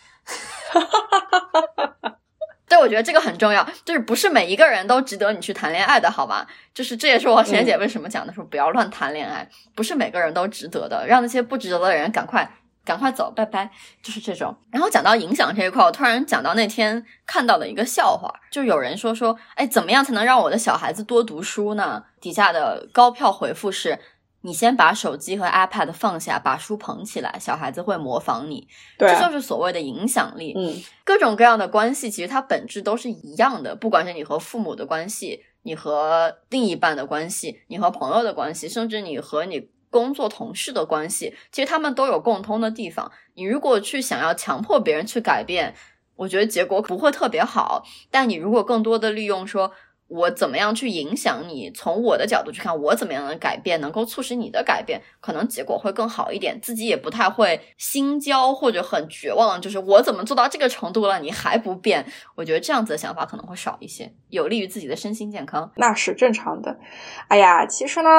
[2.73, 6.47] 对，我觉得这个很重要，就是不是每一个人都值得你去谈恋爱的，好吗？
[6.73, 12.51] 就是这也是我贤姐为什么讲的，说不要乱谈恋爱，不是每个人都值得的，让那些不值得的人赶快
[12.83, 13.71] 赶快走，拜拜，
[14.03, 14.57] 就是这种。
[14.71, 22.03] 然后讲到影响这一块，我突然讲到那天看到的一个笑话，就有人说说，哎，怎么样才能让我的小孩子多读书呢？
[22.23, 23.99] 底下的高票回复是。
[24.43, 28.69] 你先把手机和 iPad 放下，把书捧起来，小孩子会模仿你。
[28.99, 30.53] 对，这就是所谓的影响力。
[30.57, 33.75] 嗯，各种各样的关系，其实它本质都是一样的。
[33.75, 43.11] 不管是你和父母的关系，你和另一半的关系，你和朋友的关系，甚至你和你工作同事的关系，其实他们都有共通的地方。
[43.35, 45.75] 你如果去想要强迫别人去改变，
[46.17, 47.85] 我觉得结果不会特别好。
[48.11, 49.73] 但你如果更多的利用说。
[50.13, 51.71] 我怎么样去影响你？
[51.71, 56.61] 从我的角度去看，我怎么样的改变能够促使你的改变，可能结果会更好一点。
[56.61, 62.05] 自己也不太会心焦或者很绝望，就是我怎么做到这个程度了，你还不变？
[62.37, 65.73] 我觉得这样子的想法可能会少一些，有利于自己的身心健康。
[65.77, 66.79] 那是正常的。
[67.29, 68.11] 哎呀，其实呢。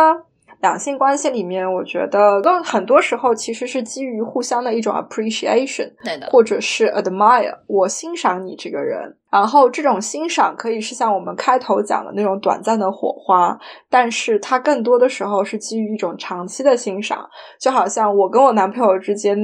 [0.61, 9.18] 两性关系里面，我觉得更很多时候其实是基于互相的一种 appreciation，对的，或者是 admire，我欣赏你这个人。
[9.34, 13.57] 然后这种欣赏可以是像我们开头讲的那种短暂的火花，
[13.89, 17.27] 但是它更多的时候是基于一种长期的欣赏。
[17.60, 19.35] 就好像我跟我男朋友之间，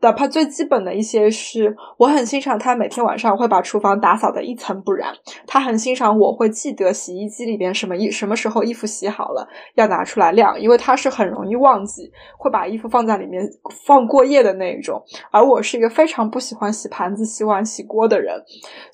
[0.00, 5.12] 哪怕最基本的一些是，我很欣赏他每天晚上会把厨房打扫的一尘不染，
[5.44, 12.08] 他很欣赏我会记得洗衣机里边什么衣什么时候衣服洗好了要拿出来晾，因为他是很容易忘记
[12.38, 13.42] 会把衣服放在里面
[13.84, 15.02] 放过夜的那一种，
[15.32, 18.40] 而我是一个非常不喜欢洗盘子、洗碗、洗锅的人，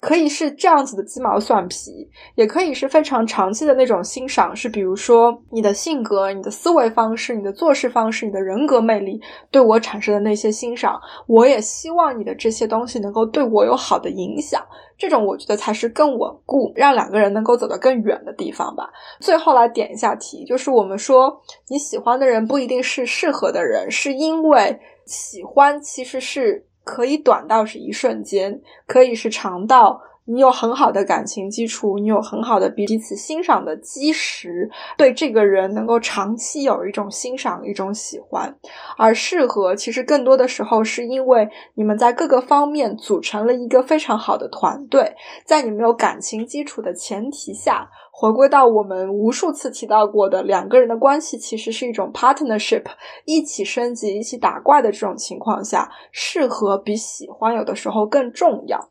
[0.00, 0.37] 可以。
[0.38, 9.20] 是这样子的鸡毛蒜皮，也可以是非常长期的那种欣赏，是比如说你的性格、你的思维方式、你的做事方式、你的人格魅力
[9.50, 10.96] 对我产生的那些欣赏，
[11.26, 14.64] 我也希望你的这些东西能够对我有好的影响。
[14.96, 18.88] 这种我觉得才是更稳固，让两个人能够走得更远的地方吧。
[19.18, 21.36] 最后来点一下题，就是我们说
[21.68, 30.00] 你喜欢的人不一定是适合的人，是因为喜欢其实是可以短到是一瞬间，可以是长到。
[30.30, 34.68] 你有很好的感情基础，你有很好的彼此欣赏的基石，
[34.98, 38.54] 对这个人能够长期有一种欣赏、一种喜欢，
[38.98, 45.14] 而适合其实更多的时候是因为你们在各个方面组成了一个非常好的团队，
[45.46, 52.84] 在你没有感情基础的前提下，回归到我们无数次提到过的两个人的关系，其实是一种 partnership，
[53.24, 58.90] 一起升级、一起打怪的这种情况下，适合比喜欢有的时候更重要，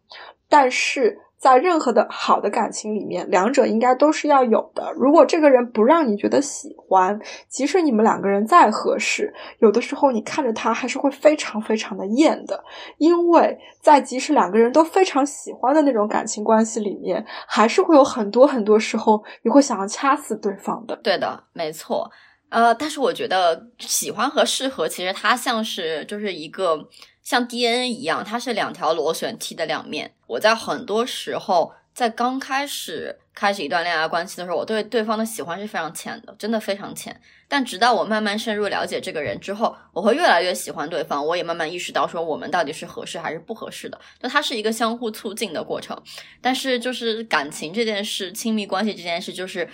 [0.50, 1.20] 但是。
[1.40, 4.92] 在任何的好的感情里面，两者应该都是要有的。
[4.94, 12.64] 如果这个人不让你觉得喜欢，即使你们两个人再合适，有的时候你看着他还是会非常非常的厌的。
[12.98, 20.96] 因为在即使两个人都非常喜欢的那种感情关系里面，还是会有很多很多时候你会想要掐死对方的。
[20.98, 22.10] 对的，没错。
[22.50, 26.80] 呃，但是我觉得喜欢和适合其实它像是就是一个
[27.28, 30.14] 像 DNA 一样，它是两条螺旋梯的两面。
[30.28, 37.20] 我在很多时候在刚开始开始一段恋爱关系的时候，我对对方的喜欢是非常浅的，真的非常浅。
[37.50, 41.28] 但直到我慢慢深入了解这个人之后，我会越来越喜欢对方。
[41.28, 44.00] 我也慢慢意识到说我们到底是合适还是不合适的。
[44.24, 46.02] 就它是一个相互促进的过程。
[46.40, 49.68] 但是就是感情这件事，亲密关系这件事，就是。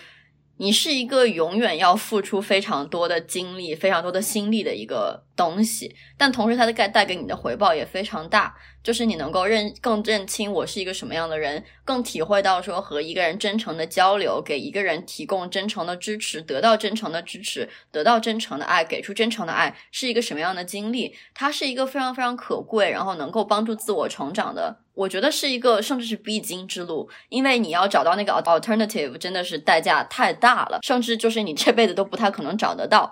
[0.58, 8.56] 你是一个永远要付出非常多的精力、非常多的心力的一个东西，但同时它的带带给你的回报也非常大。
[8.84, 21.16] 就是你能够认更认清我是一个什么样的人，更体会到说和一个人真诚的交流，给一个人提供真诚的支持，得到真诚的支持，得到真诚的爱，给出真诚的爱，是一个什么样的经历？
[21.34, 24.83] 它是一个非常非常可贵，然后能够帮助自我成长的。
[24.94, 33.12] 我觉得是一个甚至是必经之路，因为你要找到那个 alternative，真的是代价太大了，甚至就是你这辈子都不太可能找得到。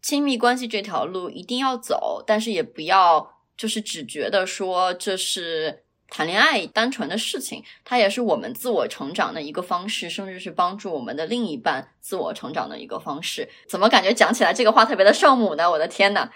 [0.00, 3.30] 亲密关系这条路一定要走，但是也不要。
[3.54, 5.84] 就是只觉得说这是
[6.14, 13.48] 谈恋爱单纯的事情，它也是我们自我成长的一个方式，甚至是帮助我们的另一半自我成长的一个方式。
[13.66, 15.70] 怎么感觉讲起来这个话特别的圣母呢？
[15.70, 16.28] 我的天呐！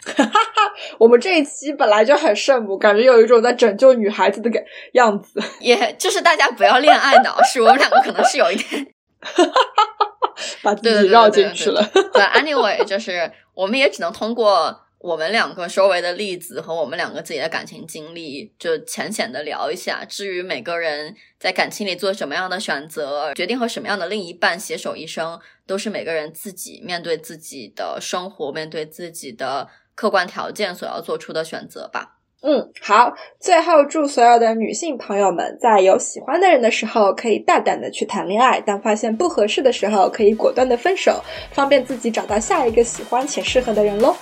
[0.99, 4.63] 我们这一期本来就很圣母，感觉有一种在拯救女孩子的感
[4.95, 5.43] 样子。
[5.61, 8.87] 也就是大家不要恋爱脑，是我们两个可能是有一点
[10.63, 11.87] 把自己绕进去了。
[11.93, 14.86] 对，anyway，就是我们也只能通过。
[15.07, 20.05] 我们两个周围的例子和我们两个自己的感情经历，就浅浅的聊一下。
[20.05, 32.17] 至于每个人在感情里做什么样的选择，决定和什么样的另一半携手一生，都是每个人自己面对自己的生活、面对自己的客观条件所要做出的选择吧。
[32.43, 33.15] 嗯，好。
[33.39, 41.23] 最后，祝所有的女性朋友们，在有喜欢的人的时候，可以大胆的去谈恋爱；当发现不合适的时候，可以果断的分手，
[41.53, 44.17] 方便自己找到下一个喜欢且适合的人喽。